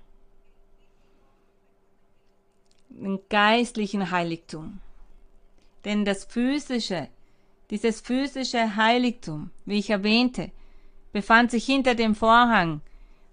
[3.03, 4.79] Den geistlichen Heiligtum.
[5.85, 7.09] Denn das physische,
[7.73, 10.53] Dieses physische Heiligtum, wie ich erwähnte,
[11.13, 12.83] befand sich hinter dem Vorhang.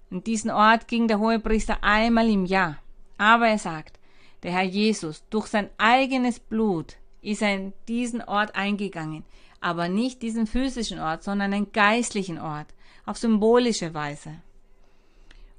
[0.10, 2.78] An diesen Ort ging der Hohepriester einmal im Jahr.
[3.18, 4.00] Aber er sagt,
[4.42, 9.24] der Herr Jesus, durch sein eigenes Blut ist er in diesen Ort eingegangen,
[9.60, 12.74] aber nicht diesen physischen Ort, sondern einen geistlichen Ort,
[13.06, 14.36] auf symbolische Weise.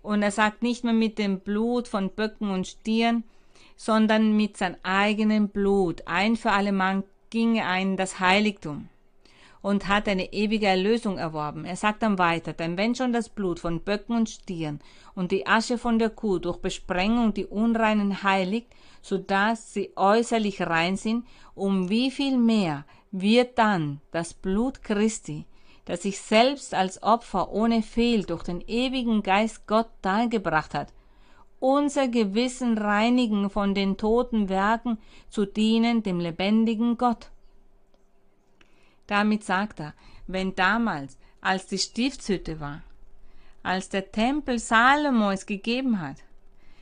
[0.03, 3.25] Und er sagt nicht mehr mit dem Blut von Böcken und Stieren,
[3.81, 6.03] sondern mit seinem eigenen Blut.
[6.05, 8.91] Ein für alle Mann ging er ein in das Heiligtum
[9.63, 11.65] und hat eine ewige Erlösung erworben.
[11.65, 14.81] Er sagt dann weiter, denn wenn schon das Blut von Böcken und Stieren
[15.15, 18.67] und die Asche von der Kuh durch Besprengung die Unreinen heiligt,
[19.01, 21.25] so dass sie äußerlich rein sind,
[21.55, 25.47] um wie viel mehr wird dann das Blut Christi,
[25.87, 30.93] das sich selbst als Opfer ohne Fehl durch den ewigen Geist Gott dargebracht hat,
[31.61, 34.99] unser Gewissen reinigen von den toten Werken
[35.29, 37.31] zu dienen dem lebendigen Gott.
[39.07, 39.95] Damit sagt er,
[40.27, 42.83] wenn damals, als die Stiftshütte war,
[43.63, 46.17] als der Tempel Salomos gegeben hat,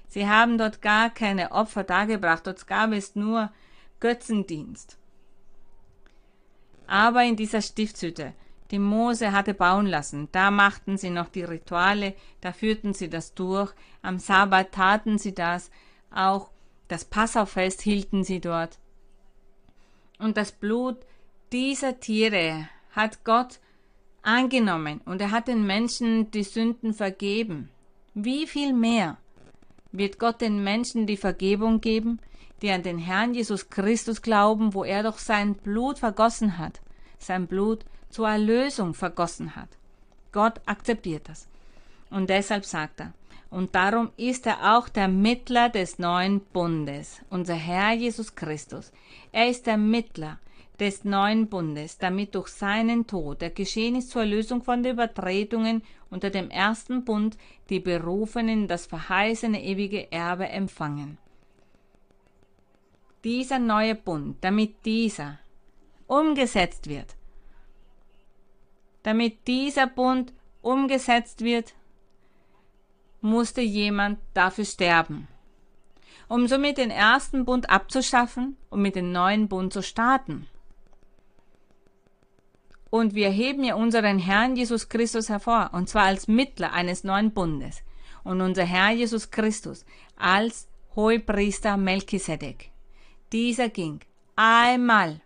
[0.06, 3.50] sie haben dort gar keine Opfer dargebracht, dort gab es nur
[4.00, 4.96] Götzendienst.
[6.86, 8.32] Aber in dieser Stiftshütte
[8.70, 10.28] die Mose hatte bauen lassen.
[10.32, 13.72] Da machten sie noch die Rituale, da führten sie das durch.
[14.02, 15.70] Am Sabbat taten sie das,
[16.10, 16.50] auch
[16.88, 18.78] das Passaufest hielten sie dort.
[20.18, 20.98] Und das Blut
[21.52, 23.60] dieser Tiere hat Gott
[24.22, 27.70] angenommen und er hat den Menschen die Sünden vergeben.
[28.14, 29.16] Wie viel mehr
[29.92, 32.20] wird Gott den Menschen die Vergebung geben,
[32.60, 36.80] die an den Herrn Jesus Christus glauben, wo er doch sein Blut vergossen hat,
[37.18, 39.68] sein Blut zur Erlösung vergossen hat.
[40.32, 41.48] Gott akzeptiert das.
[42.10, 43.12] Und deshalb sagt er,
[43.50, 48.92] und darum ist er auch der Mittler des neuen Bundes, unser Herr Jesus Christus.
[49.32, 50.38] Er ist der Mittler
[50.78, 55.82] des neuen Bundes, damit durch seinen Tod der geschehen ist zur Erlösung von den Übertretungen
[56.10, 57.36] unter dem ersten Bund
[57.68, 61.18] die Berufenen das verheißene ewige Erbe empfangen.
[63.24, 65.38] Dieser neue Bund, damit dieser
[66.06, 67.16] umgesetzt wird,
[69.02, 70.32] damit dieser Bund
[70.62, 71.74] umgesetzt wird,
[73.20, 75.28] musste jemand dafür sterben.
[76.28, 80.46] Um somit den ersten Bund abzuschaffen und mit dem neuen Bund zu starten.
[82.90, 87.32] Und wir heben ja unseren Herrn Jesus Christus hervor, und zwar als Mittler eines neuen
[87.32, 87.82] Bundes.
[88.24, 89.84] Und unser Herr Jesus Christus
[90.16, 92.70] als Hohepriester Melchisedek.
[93.32, 94.00] Dieser ging
[94.36, 95.20] einmal,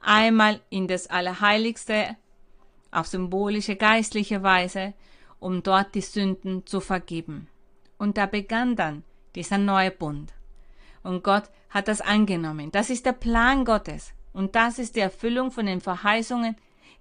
[0.00, 2.16] einmal in das Allerheiligste
[2.96, 4.94] auf symbolische geistliche Weise,
[5.38, 7.48] um dort die Sünden zu vergeben.
[7.98, 10.32] Und da begann dann dieser neue Bund.
[11.02, 12.72] Und Gott hat das angenommen.
[12.72, 14.12] Das ist der Plan Gottes.
[14.32, 16.56] Und das ist die Erfüllung von den Verheißungen,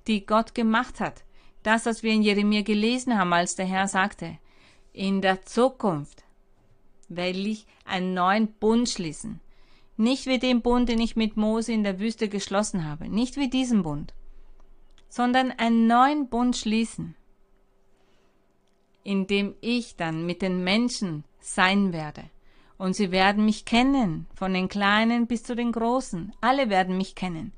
[0.07, 1.23] die Gott gemacht hat.
[1.63, 4.37] Das, was wir in Jeremia gelesen haben, als der Herr sagte,
[4.91, 6.23] in der Zukunft
[7.07, 9.39] will ich einen neuen Bund schließen.
[9.97, 13.07] Nicht wie den Bund, den ich mit Mose in der Wüste geschlossen habe.
[13.07, 14.13] Nicht wie diesen Bund
[15.15, 17.15] sondern einen neuen Bund schließen,
[19.05, 22.25] in dem ich dann mit den Menschen sein werde.
[22.77, 26.33] Und sie werden mich kennen, von den Kleinen bis zu den Großen.
[26.41, 27.53] Alle werden mich kennen.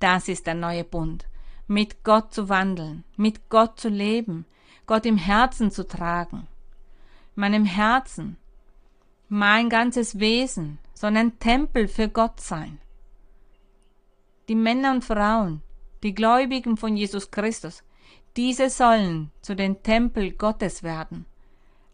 [0.00, 1.28] Das ist der neue Bund.
[1.68, 4.44] Mit Gott zu wandeln, mit Gott zu leben,
[4.86, 6.48] Gott im Herzen zu tragen.
[7.36, 8.38] Meinem Herzen,
[9.28, 12.80] mein ganzes Wesen soll ein Tempel für Gott sein.
[14.48, 15.62] Die Männer und Frauen,
[16.02, 17.82] die Gläubigen von Jesus Christus,
[18.36, 21.26] diese sollen zu den Tempel Gottes werden,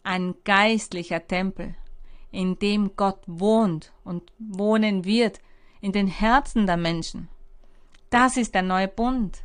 [0.03, 1.75] ein geistlicher Tempel,
[2.31, 5.39] in dem Gott wohnt und wohnen wird
[5.81, 7.29] in den Herzen der Menschen.
[8.09, 9.43] Das ist der neue Bund,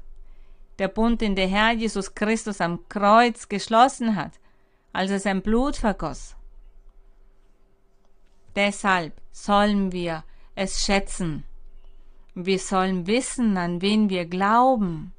[0.79, 4.33] der Bund, den der Herr Jesus Christus am Kreuz geschlossen hat,
[4.93, 6.37] als er sein Blut vergoss.
[8.57, 11.45] Deshalb sollen wir es schätzen,
[12.35, 15.13] wir sollen wissen, an wen wir glauben,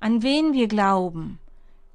[0.00, 1.38] an wen wir glauben,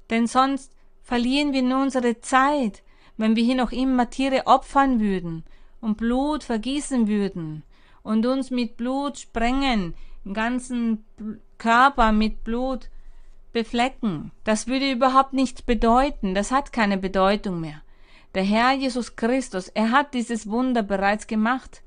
[0.08, 0.72] denn sonst
[1.02, 2.82] verlieren wir nur unsere Zeit,
[3.16, 5.44] wenn wir hier noch immer Tiere opfern würden
[5.80, 7.62] und Blut vergießen würden
[8.02, 11.04] und uns mit Blut sprengen, den ganzen
[11.58, 12.88] Körper mit Blut
[13.52, 14.30] beflecken.
[14.44, 17.82] Das würde überhaupt nichts bedeuten, das hat keine Bedeutung mehr.
[18.34, 21.82] Der Herr Jesus Christus, er hat dieses Wunder bereits gemacht.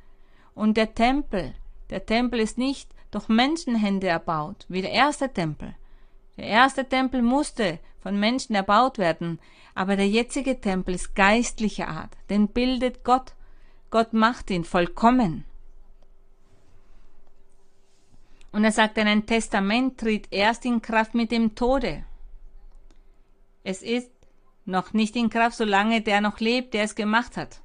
[0.56, 1.56] Und der Tempel,
[1.90, 5.76] der Tempel ist nicht durch Menschenhände erbaut, wie der erste Tempel.
[6.38, 9.40] Der erste Tempel musste von Menschen erbaut werden,
[9.76, 13.34] aber der jetzige Tempel ist geistlicher Art, den bildet Gott.
[13.92, 15.46] Gott macht ihn vollkommen.
[18.52, 22.06] Und er sagt, ein Testament tritt erst in Kraft mit dem Tode.
[23.64, 24.12] Es ist
[24.66, 27.62] noch nicht in Kraft, solange der noch lebt, der es gemacht hat.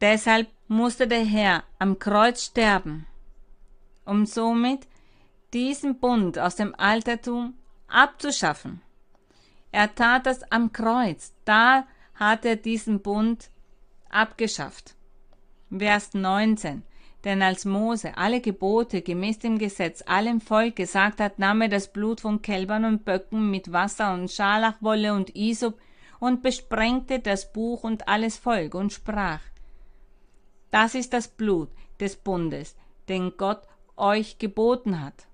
[0.00, 3.06] Deshalb musste der Herr am Kreuz sterben,
[4.04, 4.86] um somit
[5.52, 7.54] diesen Bund aus dem Altertum
[7.88, 8.80] abzuschaffen.
[9.72, 13.50] Er tat das am Kreuz, da hat er diesen Bund
[14.08, 14.94] abgeschafft.
[15.70, 16.82] Vers 19.
[17.24, 21.92] Denn als Mose alle Gebote gemäß dem Gesetz allem Volk gesagt hat, nahm er das
[21.92, 25.78] Blut von Kälbern und Böcken mit Wasser und Scharlachwolle und Isop
[26.18, 29.40] und besprengte das Buch und alles Volk und sprach,
[30.70, 31.68] das ist das Blut
[31.98, 32.76] des Bundes,
[33.08, 33.62] den Gott
[33.96, 35.26] euch geboten hat.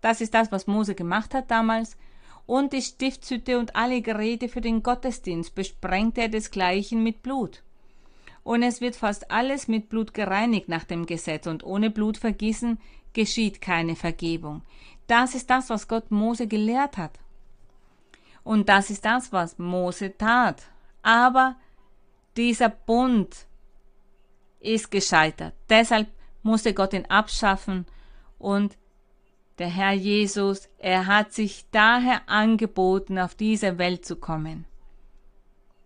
[0.00, 1.96] Das ist das, was Mose gemacht hat damals.
[2.46, 7.62] Und die Stiftshütte und alle Geräte für den Gottesdienst besprengte er desgleichen mit Blut.
[8.42, 12.78] Und es wird fast alles mit Blut gereinigt nach dem Gesetz, und ohne Blutvergießen
[13.14, 14.60] geschieht keine Vergebung.
[15.06, 17.18] Das ist das, was Gott Mose gelehrt hat.
[18.42, 20.62] Und das ist das, was Mose tat.
[21.02, 21.56] Aber
[22.36, 23.46] dieser Bund
[24.64, 25.54] ist gescheitert.
[25.68, 26.08] Deshalb
[26.42, 27.86] musste Gott ihn abschaffen
[28.38, 28.76] und
[29.58, 34.64] der Herr Jesus, er hat sich daher angeboten, auf diese Welt zu kommen.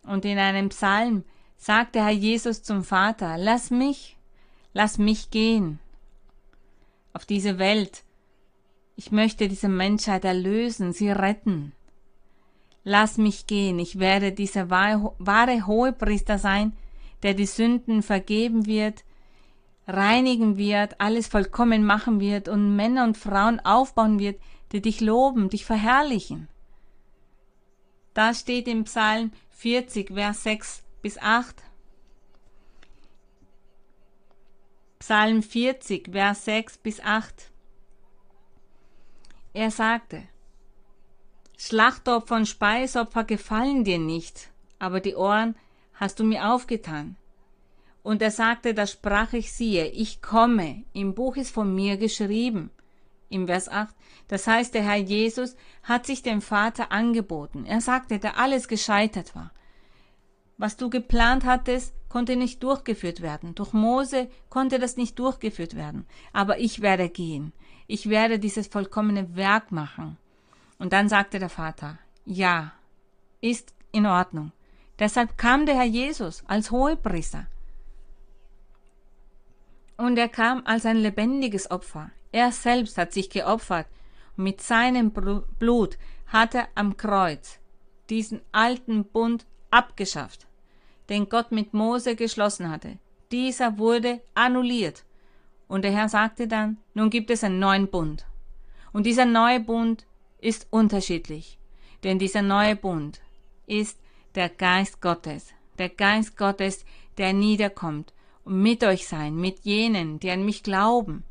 [0.02, 1.24] Und in einem Psalm
[1.58, 4.16] sagt der Herr Jesus zum Vater, lass mich,
[4.72, 5.80] lass mich gehen
[7.12, 8.04] auf diese Welt.
[8.96, 11.72] Ich möchte diese Menschheit erlösen, sie retten.
[12.84, 16.72] Lass mich gehen, ich werde dieser wahre Hohepriester sein,
[17.22, 19.04] der die Sünden vergeben wird,
[19.86, 24.40] reinigen wird, alles vollkommen machen wird und Männer und Frauen aufbauen wird,
[24.72, 26.48] die dich loben, dich verherrlichen.
[28.14, 31.56] Das steht im Psalm 40, Vers 6 bis 8.
[34.98, 37.50] Psalm 40, Vers 6 bis 8.
[39.54, 40.22] Er sagte,
[41.56, 45.56] Schlachtopfer und Speisopfer gefallen dir nicht, aber die Ohren
[45.98, 47.16] hast du mir aufgetan.
[48.02, 52.70] Und er sagte, da sprach ich siehe, ich komme, im Buch ist von mir geschrieben.
[53.28, 53.94] Im Vers 8,
[54.28, 57.66] das heißt, der Herr Jesus hat sich dem Vater angeboten.
[57.66, 59.52] Er sagte, da alles gescheitert war.
[60.56, 63.54] Was du geplant hattest, konnte nicht durchgeführt werden.
[63.54, 66.06] Durch Mose konnte das nicht durchgeführt werden.
[66.32, 67.52] Aber ich werde gehen.
[67.86, 70.16] Ich werde dieses vollkommene Werk machen.
[70.78, 72.72] Und dann sagte der Vater, ja,
[73.40, 74.52] ist in Ordnung.
[74.98, 77.46] Deshalb kam der Herr Jesus als Hohepriester.
[79.96, 82.10] Und er kam als ein lebendiges Opfer.
[82.32, 83.86] Er selbst hat sich geopfert.
[84.36, 87.58] Und mit seinem Blut hat er am Kreuz
[88.10, 90.46] diesen alten Bund abgeschafft,
[91.08, 92.98] den Gott mit Mose geschlossen hatte.
[93.30, 95.04] Dieser wurde annulliert.
[95.66, 98.24] Und der Herr sagte dann, nun gibt es einen neuen Bund.
[98.92, 100.06] Und dieser neue Bund
[100.40, 101.58] ist unterschiedlich.
[102.04, 103.20] Denn dieser neue Bund
[103.66, 103.98] ist
[104.38, 106.84] der Geist Gottes, der Geist Gottes,
[107.18, 108.14] der niederkommt
[108.44, 111.24] und mit euch sein, mit jenen, die an mich glauben.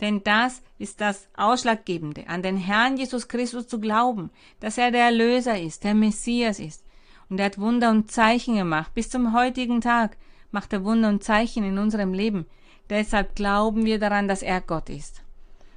[0.00, 5.04] Denn das ist das Ausschlaggebende, an den Herrn Jesus Christus zu glauben, dass er der
[5.04, 6.84] Erlöser ist, der Messias ist.
[7.30, 8.92] Und er hat Wunder und Zeichen gemacht.
[8.92, 10.16] Bis zum heutigen Tag
[10.50, 12.46] macht er Wunder und Zeichen in unserem Leben.
[12.90, 15.22] Deshalb glauben wir daran, dass er Gott ist.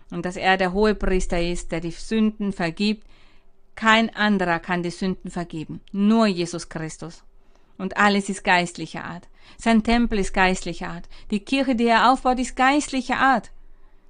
[0.09, 3.05] Und dass er der hohe Priester ist, der die Sünden vergibt,
[3.77, 7.23] kein anderer kann die Sünden vergeben, nur Jesus Christus.
[7.77, 9.29] Und alles ist geistlicher Art.
[9.57, 11.07] Sein Tempel ist geistlicher Art.
[11.29, 13.51] Die Kirche, die er aufbaut, ist geistlicher Art.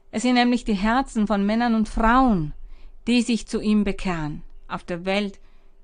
[0.09, 2.53] Es sind nämlich die Herzen von Männern und Frauen,
[3.07, 5.38] die sich zu ihm bekehren, auf der Welt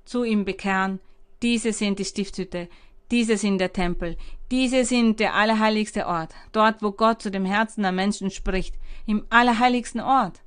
[0.06, 1.00] zu ihm bekehren.
[1.42, 2.70] Diese sind die Stiftshütte,
[3.12, 4.16] diese sind der Tempel,
[4.50, 8.76] diese sind der allerheiligste Ort, dort, wo Gott zu dem Herzen der Menschen spricht,
[9.06, 10.43] im allerheiligsten Ort.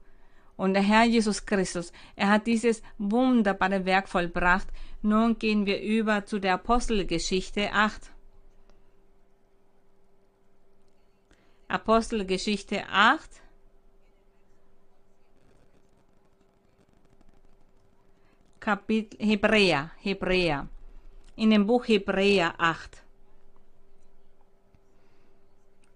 [0.56, 4.68] Und der Herr Jesus Christus, er hat dieses wunderbare Werk vollbracht.
[5.02, 8.10] Nun gehen wir über zu der Apostelgeschichte 8.
[11.68, 13.42] Apostelgeschichte 8.
[18.60, 20.68] Kapitel Hebräer, Hebräer.
[21.36, 23.05] In dem Buch Hebräer 8.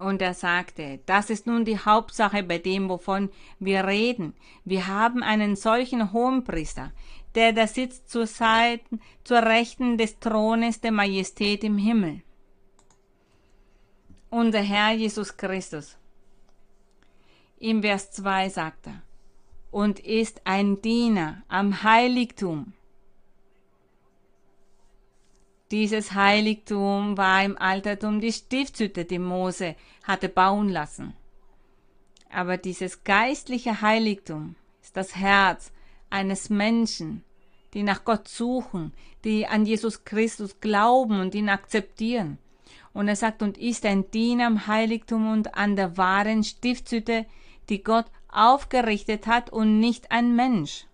[0.00, 3.28] Und er sagte, das ist nun die Hauptsache bei dem, wovon
[3.58, 4.32] wir reden.
[4.64, 6.90] Wir haben einen solchen Hohenpriester,
[7.34, 12.22] der da sitzt zur Seiten, zur Rechten des Thrones der Majestät im Himmel.
[14.30, 15.98] Unser Herr Jesus Christus.
[17.58, 19.02] Im Vers 2 sagt er,
[19.70, 22.72] und ist ein Diener am Heiligtum.
[25.70, 31.14] Dieses Heiligtum war im Altertum die Stiftshütte, die Mose hatte bauen lassen.
[32.28, 35.72] Aber dieses geistliche Heiligtum ist das Herz
[36.10, 37.24] eines Menschen,
[37.72, 38.92] die nach Gott suchen,
[39.24, 42.38] die an Jesus Christus glauben und ihn akzeptieren.
[42.92, 47.26] Und er sagt, und ist ein Diener am Heiligtum und an der wahren Stiftshütte,
[47.68, 50.86] die Gott aufgerichtet hat und nicht ein Mensch.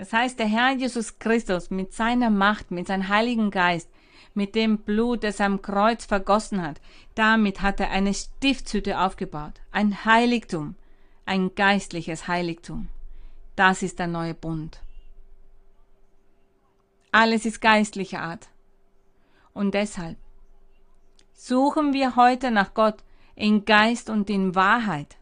[0.00, 3.90] Das heißt, der Herr Jesus Christus mit seiner Macht, mit seinem Heiligen Geist,
[4.32, 6.80] mit dem Blut, das er am Kreuz vergossen hat,
[7.14, 10.74] damit hat er eine Stiftshütte aufgebaut, ein Heiligtum,
[11.26, 12.88] ein geistliches Heiligtum.
[13.56, 14.80] Das ist der neue Bund.
[17.12, 18.48] Alles ist geistlicher Art.
[19.52, 20.16] Und deshalb
[21.34, 25.18] suchen wir heute nach Gott in Geist und in Wahrheit.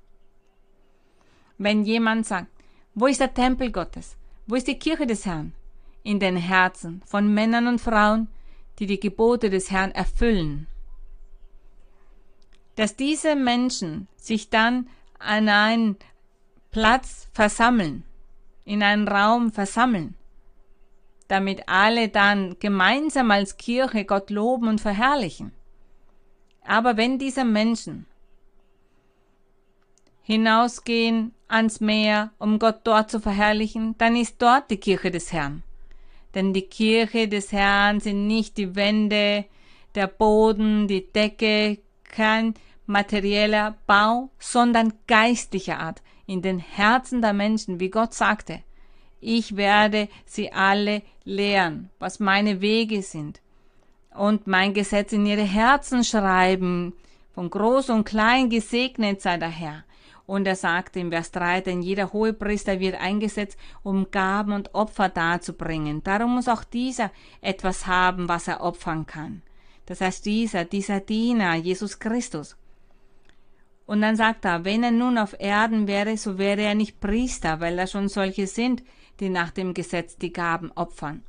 [1.57, 2.53] Wenn jemand sagt,
[2.95, 4.15] wo ist der Tempel Gottes?
[4.49, 5.53] Wo ist die Kirche des Herrn?
[6.03, 8.29] In den Herzen von Männern und Frauen,
[8.79, 10.67] die die Gebote des Herrn erfüllen.
[12.75, 14.89] Dass diese Menschen sich dann
[15.19, 15.97] an einen
[16.71, 18.05] Platz versammeln,
[18.65, 20.15] in einen Raum versammeln,
[21.27, 25.53] damit alle dann gemeinsam als Kirche Gott loben und verherrlichen.
[26.63, 28.07] Aber wenn diese Menschen
[30.29, 35.63] hinausgehen ans Meer, um Gott dort zu verherrlichen, dann ist dort die Kirche des Herrn.
[36.35, 39.47] Denn die Kirche des Herrn sind nicht die Wände,
[39.95, 42.53] der Boden, die Decke, kein
[42.85, 48.61] materieller Bau, sondern geistlicher Art, in den Herzen der Menschen, wie Gott sagte.
[49.21, 53.41] Ich werde sie alle lehren, was meine Wege sind,
[54.15, 56.93] und mein Gesetz in ihre Herzen schreiben.
[57.35, 59.85] Von groß und klein gesegnet sei der Herr.
[60.29, 65.09] Und er sagte im Vers 3, denn jeder Hohepriester wird eingesetzt, um Gaben und Opfer
[65.09, 66.03] darzubringen.
[66.05, 67.11] Darum muss auch dieser
[67.41, 69.41] etwas haben, was er opfern kann.
[69.87, 72.59] Das heißt, dieser, dieser Diener, Jesus Christus.
[73.87, 77.61] Und dann sagt er, wenn er nun auf Erden wäre, so wäre er nicht Priester,
[77.61, 78.83] weil da schon solche sind,
[79.21, 81.23] die nach dem Gesetz die Gaben opfern.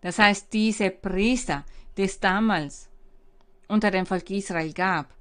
[0.00, 1.64] Das heißt, diese Priester,
[1.96, 2.88] die es damals
[3.68, 5.14] unter dem Volk Israel gab,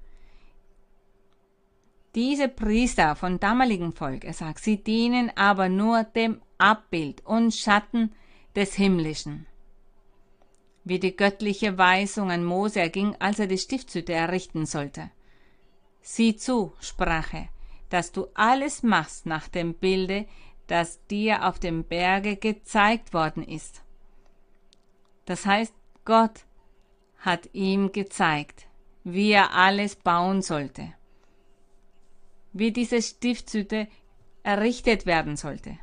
[2.16, 8.14] diese Priester von damaligen Volk, er sagt, sie dienen aber nur dem Abbild und Schatten
[8.56, 9.48] des Himmlischen.
[10.84, 15.10] Wie die göttliche Weisung an Mose erging, als er die Stiftshütte errichten sollte.
[16.02, 17.48] Sieh zu, sprach er,
[17.90, 20.28] dass du alles machst nach dem Bilde,
[20.68, 23.82] das dir auf dem Berge gezeigt worden ist.
[25.26, 25.74] Das heißt,
[26.06, 26.46] Gott
[27.18, 28.68] hat ihm gezeigt,
[29.04, 30.94] wie er alles bauen sollte
[32.54, 33.88] wie diese Stiftshütte
[34.44, 35.78] errichtet werden sollte.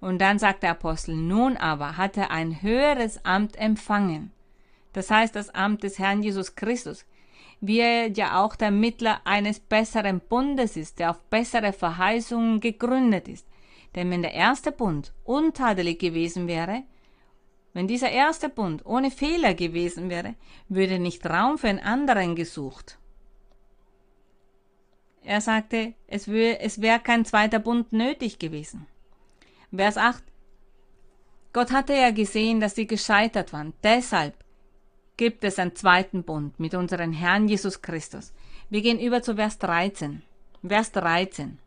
[0.00, 4.32] Und dann sagt der Apostel, nun aber hat er ein höheres Amt empfangen.
[4.92, 7.04] Das heißt das Amt des Herrn Jesus Christus,
[7.60, 13.28] wie er ja auch der Mittler eines besseren Bundes ist, der auf bessere Verheißungen gegründet
[13.28, 13.46] ist.
[13.94, 16.84] Denn wenn der erste Bund untadelig gewesen wäre,
[17.72, 20.34] wenn dieser erste Bund ohne Fehler gewesen wäre,
[20.68, 22.99] würde nicht Raum für einen anderen gesucht.
[25.22, 28.86] Er sagte, es, es wäre kein zweiter Bund nötig gewesen.
[29.74, 30.22] Vers 8.
[31.52, 33.74] Gott hatte ja gesehen, dass sie gescheitert waren.
[33.82, 34.34] Deshalb
[35.16, 38.32] gibt es einen zweiten Bund mit unserem Herrn Jesus Christus.
[38.70, 40.22] Wir gehen über zu Vers 13.
[40.66, 41.58] Vers 13.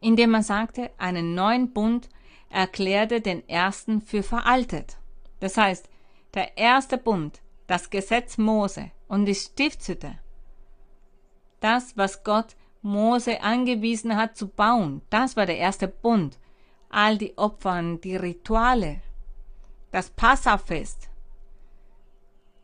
[0.00, 2.08] Indem man sagte, einen neuen Bund
[2.50, 4.96] erklärte den ersten für veraltet.
[5.40, 5.88] Das heißt,
[6.34, 10.18] der erste Bund, das Gesetz Mose und die Stiftshütte
[11.62, 15.02] das, was Gott Mose angewiesen hat zu bauen.
[15.10, 16.38] Das war der erste Bund.
[16.90, 19.00] All die Opfern, die Rituale,
[19.92, 21.08] das Passafest.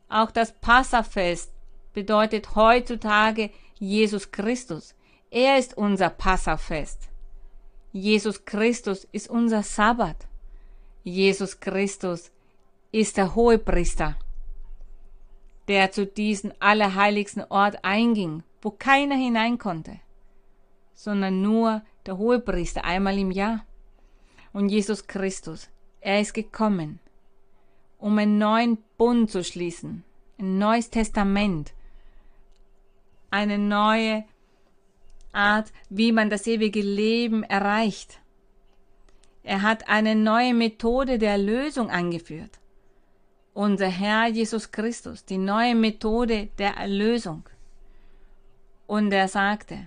[0.09, 1.53] Auch das Passafest
[1.93, 4.95] bedeutet heutzutage Jesus Christus.
[5.31, 7.09] Er ist unser Passafest.
[7.93, 10.27] Jesus Christus ist unser Sabbat.
[11.05, 12.31] Jesus Christus
[12.93, 14.17] ist der Hohepriester,
[15.69, 20.01] der zu diesem allerheiligsten Ort einging, wo keiner hinein konnte,
[20.95, 23.65] sondern nur der Hohepriester einmal im Jahr.
[24.53, 25.69] Und Jesus Christus,
[26.01, 27.01] er ist gekommen,
[27.99, 30.05] um einen neuen Bund zu schließen,
[30.39, 31.73] ein neues Testament,
[33.31, 34.25] eine neue
[35.33, 38.21] Art, wie man das ewige Leben erreicht.
[39.43, 42.59] Er hat eine neue Methode der Erlösung angeführt.
[43.55, 47.49] Unser Herr Jesus Christus, die neue Methode der Erlösung.
[48.89, 49.87] Und er sagte,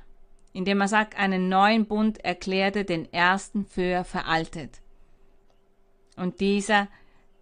[0.53, 4.79] indem er sagt, einen neuen Bund erklärte den ersten für veraltet.
[6.15, 6.87] Und dieser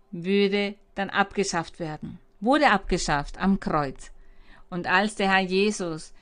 [0.10, 2.18] würde dann abgeschafft werden.
[2.40, 4.11] Wurde abgeschafft am Kreuz.
[4.69, 6.14] Und als der Herr Jesus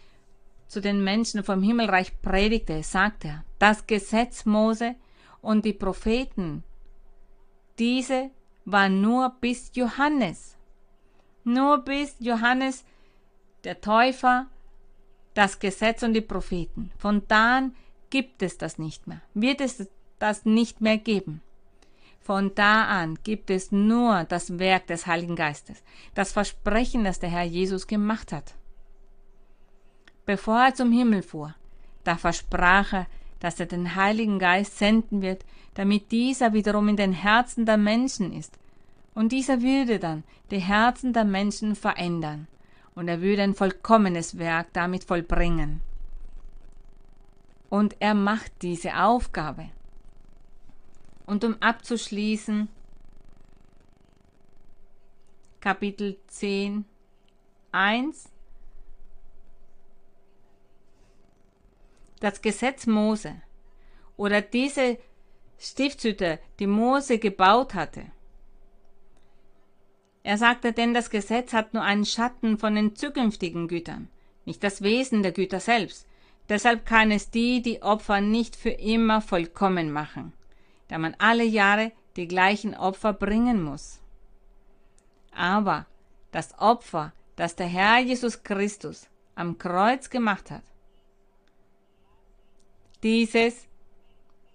[0.67, 4.95] zu den Menschen vom Himmelreich predigte, sagte er, das Gesetz Mose
[5.41, 6.63] und die Propheten,
[7.77, 8.31] diese
[8.65, 10.57] war nur bis Johannes.
[11.43, 12.83] Nur bis Johannes
[13.63, 14.47] der Täufer,
[15.37, 16.91] das Gesetz und die Propheten.
[16.97, 17.75] Von da an
[18.09, 19.87] gibt es das nicht mehr, wird es
[20.19, 21.41] das nicht mehr geben.
[22.19, 25.81] Von da an gibt es nur das Werk des Heiligen Geistes,
[26.13, 28.55] das Versprechen, das der Herr Jesus gemacht hat.
[30.25, 31.55] Bevor er zum Himmel fuhr,
[32.03, 33.07] da versprach er,
[33.39, 35.45] dass er den Heiligen Geist senden wird,
[35.75, 38.57] damit dieser wiederum in den Herzen der Menschen ist.
[39.13, 42.47] Und dieser würde dann die Herzen der Menschen verändern,
[42.97, 45.81] und er würde ein vollkommenes Werk damit vollbringen.
[47.69, 49.69] Und er macht diese Aufgabe.
[51.27, 52.67] Und um abzuschließen,
[55.59, 56.85] Kapitel 10,
[57.71, 58.31] 1.
[62.19, 63.43] Das Gesetz Mose
[64.15, 64.97] oder diese
[65.59, 68.07] Stiftshütte, die Mose gebaut hatte.
[70.27, 74.09] Er sagte denn, das Gesetz hat nur einen Schatten von den zukünftigen Gütern,
[74.45, 76.05] nicht das Wesen der Güter selbst.
[76.49, 80.33] Deshalb kann es die, die Opfer nicht für immer vollkommen machen
[80.87, 83.99] da man alle Jahre die gleichen Opfer bringen muss.
[85.31, 85.85] Aber
[86.31, 90.63] das Opfer, das der Herr Jesus Christus am Kreuz gemacht hat,
[93.03, 93.67] dieses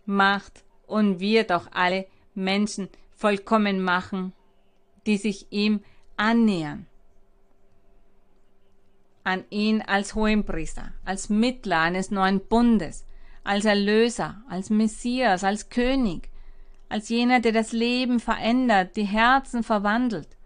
[0.04, 4.32] macht und wird auch alle Menschen vollkommen machen,
[5.06, 5.80] die sich ihm
[6.16, 6.86] annähern.
[9.24, 13.06] An ihn als Hohenpriester, als Mittler eines neuen Bundes,
[13.44, 16.28] als Erlöser, als Messias, als König,
[16.88, 20.36] als jener, der das Leben verändert, die Herzen verwandelt.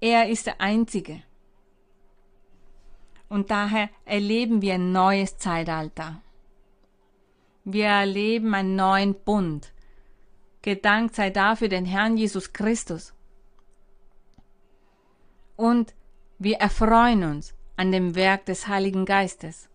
[0.00, 1.22] Er ist der Einzige.
[3.28, 6.20] Und daher erleben wir ein neues Zeitalter.
[7.64, 9.72] Wir erleben einen neuen Bund.
[10.62, 13.14] Gedankt sei dafür den Herrn Jesus Christus.
[15.56, 15.94] Und
[16.38, 19.68] wir erfreuen uns an dem Werk des Heiligen Geistes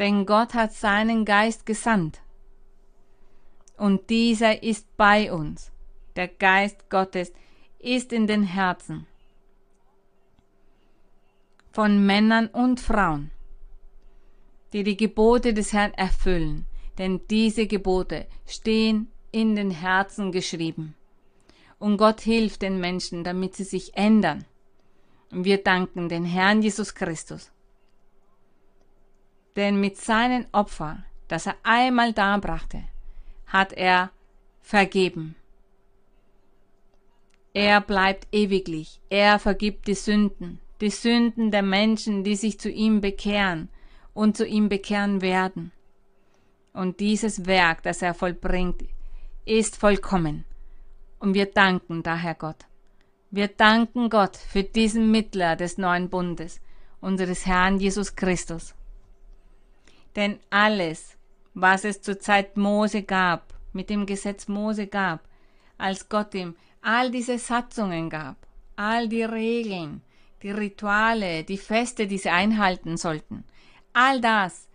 [0.00, 2.22] denn Gott hat seinen Geist gesandt.
[3.76, 5.70] Und dieser ist bei uns.
[6.16, 7.32] Der Geist Gottes
[7.78, 9.06] ist in den Herzen
[11.70, 13.30] von Männern und Frauen,
[14.72, 16.66] die die Gebote des Herrn erfüllen,
[16.98, 20.94] denn diese Gebote stehen in den Herzen geschrieben.
[21.78, 24.44] Und Gott hilft den Menschen, damit sie sich ändern.
[25.30, 27.50] Und wir danken den Herrn Jesus Christus
[29.56, 32.84] denn mit seinen Opfern, das er einmal darbrachte,
[33.46, 34.10] hat er
[34.60, 35.34] vergeben.
[37.52, 43.00] Er bleibt ewiglich, er vergibt die Sünden, die Sünden der Menschen, die sich zu ihm
[43.00, 43.68] bekehren
[44.14, 45.72] und zu ihm bekehren werden.
[46.72, 48.84] Und dieses Werk, das er vollbringt,
[49.44, 50.44] ist vollkommen.
[51.18, 52.66] Und wir danken daher Gott.
[53.30, 56.60] Wir danken Gott für diesen Mittler des neuen Bundes,
[57.00, 58.74] unseres Herrn Jesus Christus.
[60.16, 61.16] Denn alles,
[61.54, 65.20] was es zur Zeit Mose gab, mit dem Gesetz Mose gab,
[65.78, 68.36] als Gott ihm all diese Satzungen gab,
[68.76, 70.02] all die Regeln,
[70.42, 73.44] die Rituale, die Feste, die sie einhalten sollten,
[73.92, 74.68] all das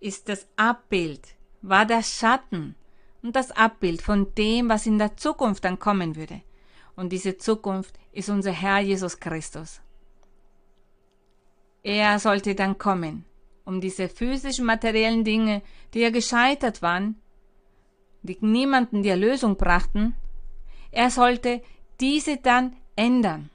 [0.00, 1.26] ist das Abbild,
[1.62, 2.74] war der Schatten
[3.22, 6.42] und das Abbild von dem, was in der Zukunft dann kommen würde.
[6.96, 9.80] Und diese Zukunft ist unser Herr Jesus Christus.
[11.82, 13.24] Er sollte dann kommen
[13.68, 15.60] um diese physischen materiellen Dinge,
[15.92, 17.20] die ja gescheitert waren,
[18.22, 20.14] die niemanden die Erlösung brachten,
[20.90, 21.60] er sollte
[22.00, 23.50] diese dann ändern,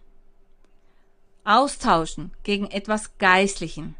[1.44, 3.96] austauschen gegen etwas Geistlichen.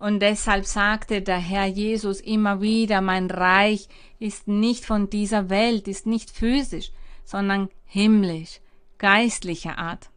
[0.00, 3.86] Und deshalb sagte der Herr Jesus immer wieder, mein Reich
[4.18, 6.90] ist nicht von dieser Welt, ist nicht physisch,
[7.22, 8.60] sondern himmlisch,
[8.96, 10.08] geistlicher Art.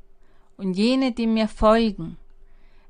[0.55, 2.17] Und jene, die mir folgen,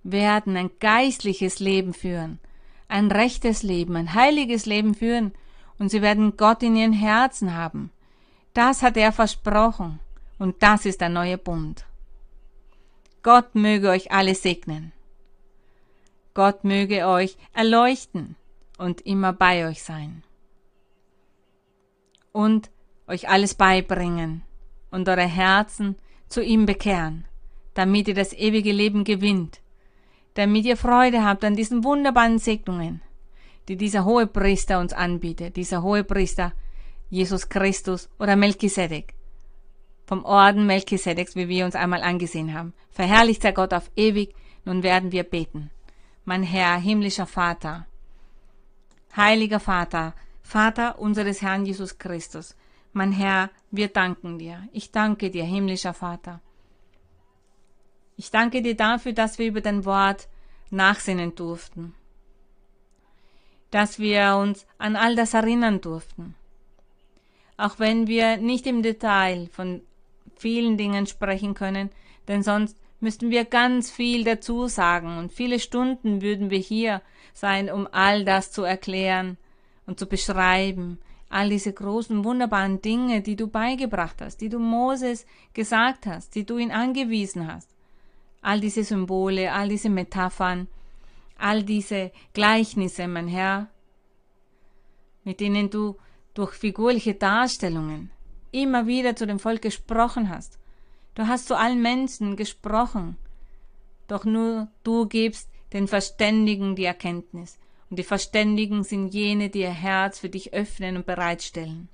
[0.03, 2.39] werden ein geistliches Leben führen,
[2.87, 5.33] ein rechtes Leben, ein heiliges Leben führen,
[5.79, 7.89] und sie werden Gott in ihren Herzen haben.
[8.53, 9.99] Das hat er versprochen,
[10.37, 11.85] und das ist der neue Bund.
[13.23, 14.91] Gott möge euch alle segnen.
[16.33, 18.35] Gott möge euch erleuchten
[18.77, 20.23] und immer bei euch sein.
[22.31, 22.71] Und
[23.07, 24.43] euch alles beibringen
[24.89, 25.95] und eure Herzen
[26.27, 27.25] zu ihm bekehren,
[27.73, 29.63] damit ihr das ewige Leben gewinnt
[30.33, 33.01] damit ihr Freude habt an diesen wunderbaren Segnungen,
[33.67, 36.53] die dieser hohe Priester uns anbietet, dieser hohe Priester
[37.09, 39.13] Jesus Christus oder Melchisedek.
[40.05, 42.73] Vom Orden Melchisedeks, wie wir uns einmal angesehen haben.
[42.89, 44.35] Verherrlicht sei Gott auf ewig,
[44.65, 45.69] nun werden wir beten.
[46.25, 47.85] Mein Herr, himmlischer Vater,
[49.15, 52.55] heiliger Vater, Vater unseres Herrn Jesus Christus,
[52.93, 54.67] mein Herr, wir danken dir.
[54.71, 56.39] Ich danke dir, himmlischer Vater.
[58.15, 60.29] Ich danke dir dafür, dass wir über dein Wort
[60.69, 61.93] nachsinnen durften,
[63.71, 66.35] dass wir uns an all das erinnern durften.
[67.57, 69.81] Auch wenn wir nicht im Detail von
[70.35, 71.89] vielen Dingen sprechen können,
[72.27, 77.01] denn sonst müssten wir ganz viel dazu sagen und viele Stunden würden wir hier
[77.33, 79.37] sein, um all das zu erklären
[79.85, 80.99] und zu beschreiben,
[81.29, 86.45] all diese großen, wunderbaren Dinge, die du beigebracht hast, die du Moses gesagt hast, die
[86.45, 87.69] du ihn angewiesen hast.
[88.41, 90.67] All diese Symbole, all diese Metaphern,
[91.37, 93.67] all diese Gleichnisse, mein Herr,
[95.23, 95.95] mit denen du
[96.33, 98.11] durch figurliche Darstellungen
[98.51, 100.59] immer wieder zu dem Volk gesprochen hast.
[101.15, 103.17] Du hast zu allen Menschen gesprochen,
[104.07, 107.59] doch nur du gibst den Verständigen die Erkenntnis,
[107.89, 111.89] und die Verständigen sind jene, die ihr Herz für dich öffnen und bereitstellen.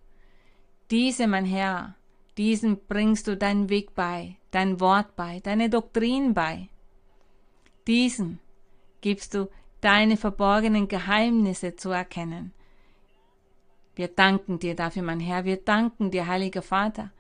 [0.92, 1.96] Diese, mein Herr,
[2.38, 6.70] diesen bringst du deinen Weg bei, dein Wort bei, deine Doktrin bei.
[7.86, 8.40] Diesen
[9.02, 9.50] gibst du
[9.82, 12.54] deine verborgenen Geheimnisse zu erkennen.
[13.96, 17.12] Wir danken dir dafür, mein Herr, wir danken dir, heiliger Vater.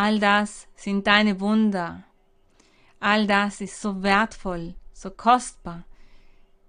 [0.00, 2.04] All das sind deine Wunder.
[3.00, 5.86] All das ist so wertvoll, so kostbar.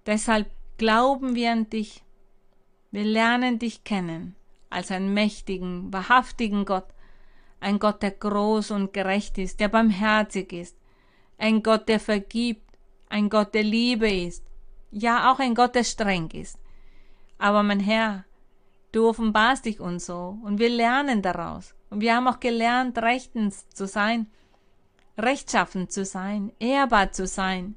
[0.04, 2.02] Deshalb glauben wir an dich.
[2.90, 4.34] Wir lernen dich kennen
[4.68, 6.88] als einen mächtigen, wahrhaftigen Gott,
[7.60, 10.76] ein Gott, der groß und gerecht ist, der barmherzig ist,
[11.38, 12.68] ein Gott, der vergibt,
[13.08, 14.44] ein Gott, der Liebe ist,
[14.90, 16.58] ja auch ein Gott, der streng ist.
[17.38, 18.24] Aber mein Herr,
[18.90, 21.76] du offenbarst dich uns so und wir lernen daraus.
[21.90, 24.26] Und wir haben auch gelernt, rechtens zu sein,
[25.18, 27.74] rechtschaffen zu sein, ehrbar zu sein,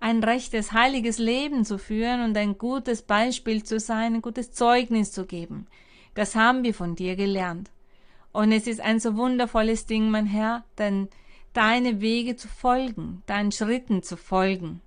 [0.00, 5.12] ein rechtes, heiliges Leben zu führen und ein gutes Beispiel zu sein, ein gutes Zeugnis
[5.12, 5.66] zu geben.
[6.14, 7.70] Das haben wir von dir gelernt.
[8.32, 11.08] Und es ist ein so wundervolles Ding, mein Herr, denn
[11.52, 14.80] deine Wege zu folgen, deinen Schritten zu folgen.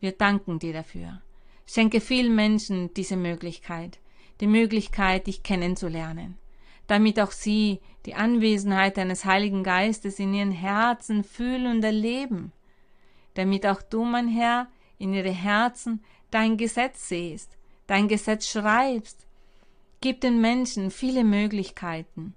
[0.00, 1.20] Wir danken dir dafür.
[1.66, 3.98] Schenke vielen Menschen diese Möglichkeit,
[4.40, 6.38] die Möglichkeit, dich kennenzulernen,
[6.88, 12.52] damit auch sie die Anwesenheit deines Heiligen Geistes in ihren Herzen fühlen und erleben
[13.38, 14.66] damit auch du, mein Herr,
[14.98, 16.02] in ihre Herzen
[16.32, 17.56] dein Gesetz sehst,
[17.86, 19.28] dein Gesetz schreibst.
[20.00, 22.34] Gib den Menschen viele Möglichkeiten.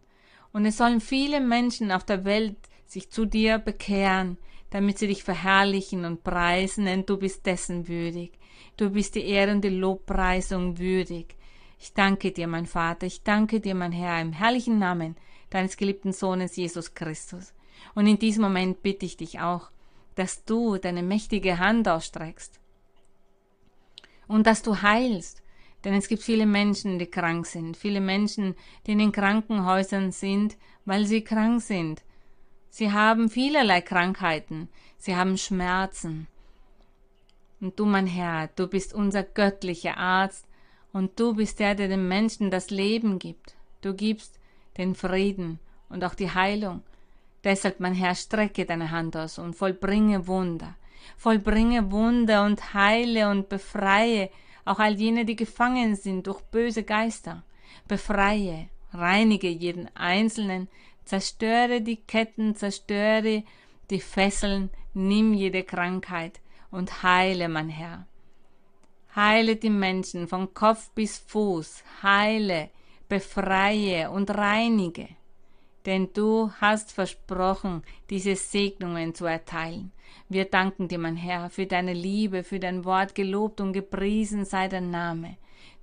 [0.54, 4.38] Und es sollen viele Menschen auf der Welt sich zu dir bekehren,
[4.70, 8.38] damit sie dich verherrlichen und preisen, denn du bist dessen würdig.
[8.78, 11.36] Du bist die ehrende Lobpreisung würdig.
[11.84, 15.18] Ich danke dir, mein Vater, ich danke dir, mein Herr, im herrlichen Namen
[15.50, 17.56] deines geliebten Sohnes Jesus Christus.
[17.96, 19.72] Und in diesem Moment bitte ich dich auch,
[20.14, 22.60] dass du deine mächtige Hand ausstreckst
[24.28, 25.42] und dass du heilst.
[25.84, 28.54] Denn es gibt viele Menschen, die krank sind, viele Menschen,
[28.86, 32.04] die in den Krankenhäusern sind, weil sie krank sind.
[32.70, 36.28] Sie haben vielerlei Krankheiten, sie haben Schmerzen.
[37.60, 40.46] Und du, mein Herr, du bist unser göttlicher Arzt
[40.94, 43.56] und du bist der, der den Menschen das Leben gibt.
[43.82, 44.40] Du gibst
[44.78, 45.60] den Frieden
[45.90, 46.82] und auch die Heilung.
[47.44, 50.76] Deshalb, mein Herr, strecke deine Hand aus und vollbringe Wunder.
[51.18, 54.30] Vollbringe Wunder und heile und befreie
[54.66, 57.44] auch all jene, die gefangen sind durch böse Geister.
[57.88, 60.68] Befreie, reinige jeden Einzelnen,
[61.06, 63.44] zerstöre die Ketten, zerstöre
[63.90, 66.40] die Fesseln, nimm jede Krankheit
[66.70, 68.06] und heile, mein Herr.
[69.16, 72.70] Heile die Menschen von Kopf bis Fuß, heile,
[73.10, 75.10] befreie und reinige
[75.86, 79.92] denn du hast versprochen, diese Segnungen zu erteilen.
[80.30, 84.68] Wir danken dir, mein Herr, für deine Liebe, für dein Wort gelobt und gepriesen sei
[84.68, 85.38] dein Name.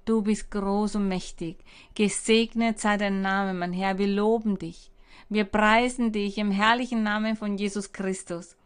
[0.04, 1.56] Du bist groß und mächtig.
[1.94, 3.98] Gesegnet sei dein Name, mein Herr.
[3.98, 4.90] Wir loben dich.
[5.28, 8.56] Wir preisen dich im herrlichen Namen von Jesus Christus.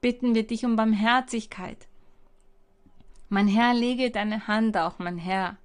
[0.00, 1.86] Bitten wir dich um Barmherzigkeit.
[3.28, 5.58] Mein Herr, lege deine Hand auch, mein Herr,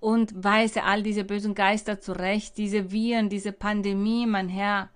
[0.00, 4.90] und weise all diese bösen Geister zurecht, diese Viren, diese Pandemie, mein Herr.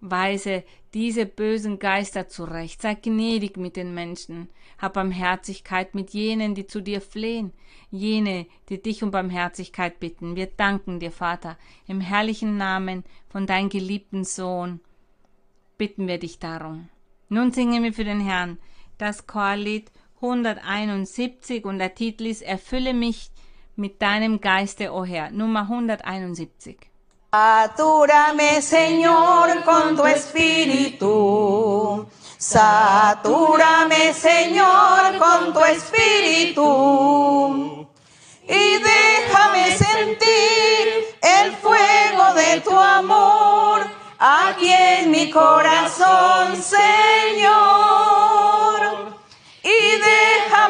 [0.00, 0.64] Weise
[0.94, 6.80] diese bösen Geister zurecht, sei gnädig mit den Menschen, hab Barmherzigkeit mit jenen, die zu
[6.80, 7.52] dir flehen,
[7.90, 10.36] jene, die dich um Barmherzigkeit bitten.
[10.36, 14.80] Wir danken dir, Vater, im herrlichen Namen von deinem geliebten Sohn,
[15.76, 16.88] bitten wir dich darum.
[17.28, 18.58] Nun singen wir für den Herrn
[18.96, 19.92] das Chorlied
[20.22, 23.30] 171 und der Titel ist Erfülle mich
[23.74, 25.30] mit deinem Geiste, o oh Herr.
[25.30, 26.90] Nummer 171.
[27.32, 32.04] Satúrame, Señor, con tu espíritu.
[32.36, 37.86] Satúrame, Señor, con tu espíritu.
[38.48, 43.86] Y déjame sentir el fuego de tu amor
[44.18, 48.29] aquí en mi corazón, Señor.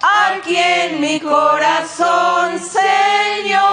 [0.00, 3.66] aquí en mi corazón, Señor.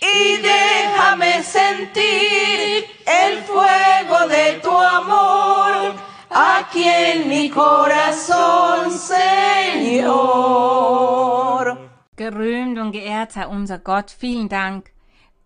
[0.00, 5.94] Y déjame sentir el fuego de tu amor
[6.30, 10.40] aquí en mi corazón, Señor.
[12.16, 14.10] Gerühmt und geehrt sei unser Gott.
[14.10, 14.92] Vielen Dank.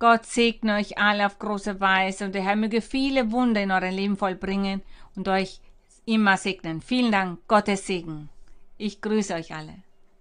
[0.01, 3.95] Gott segne euch alle auf große Weise und der Herr möge viele Wunder in eurem
[3.95, 4.83] Leben vollbringen
[5.15, 5.61] und euch
[6.05, 6.83] immer segnen.
[6.83, 7.47] Vielen Dank.
[7.47, 8.29] Gottes Segen.
[8.77, 9.84] Ich grüße euch alle.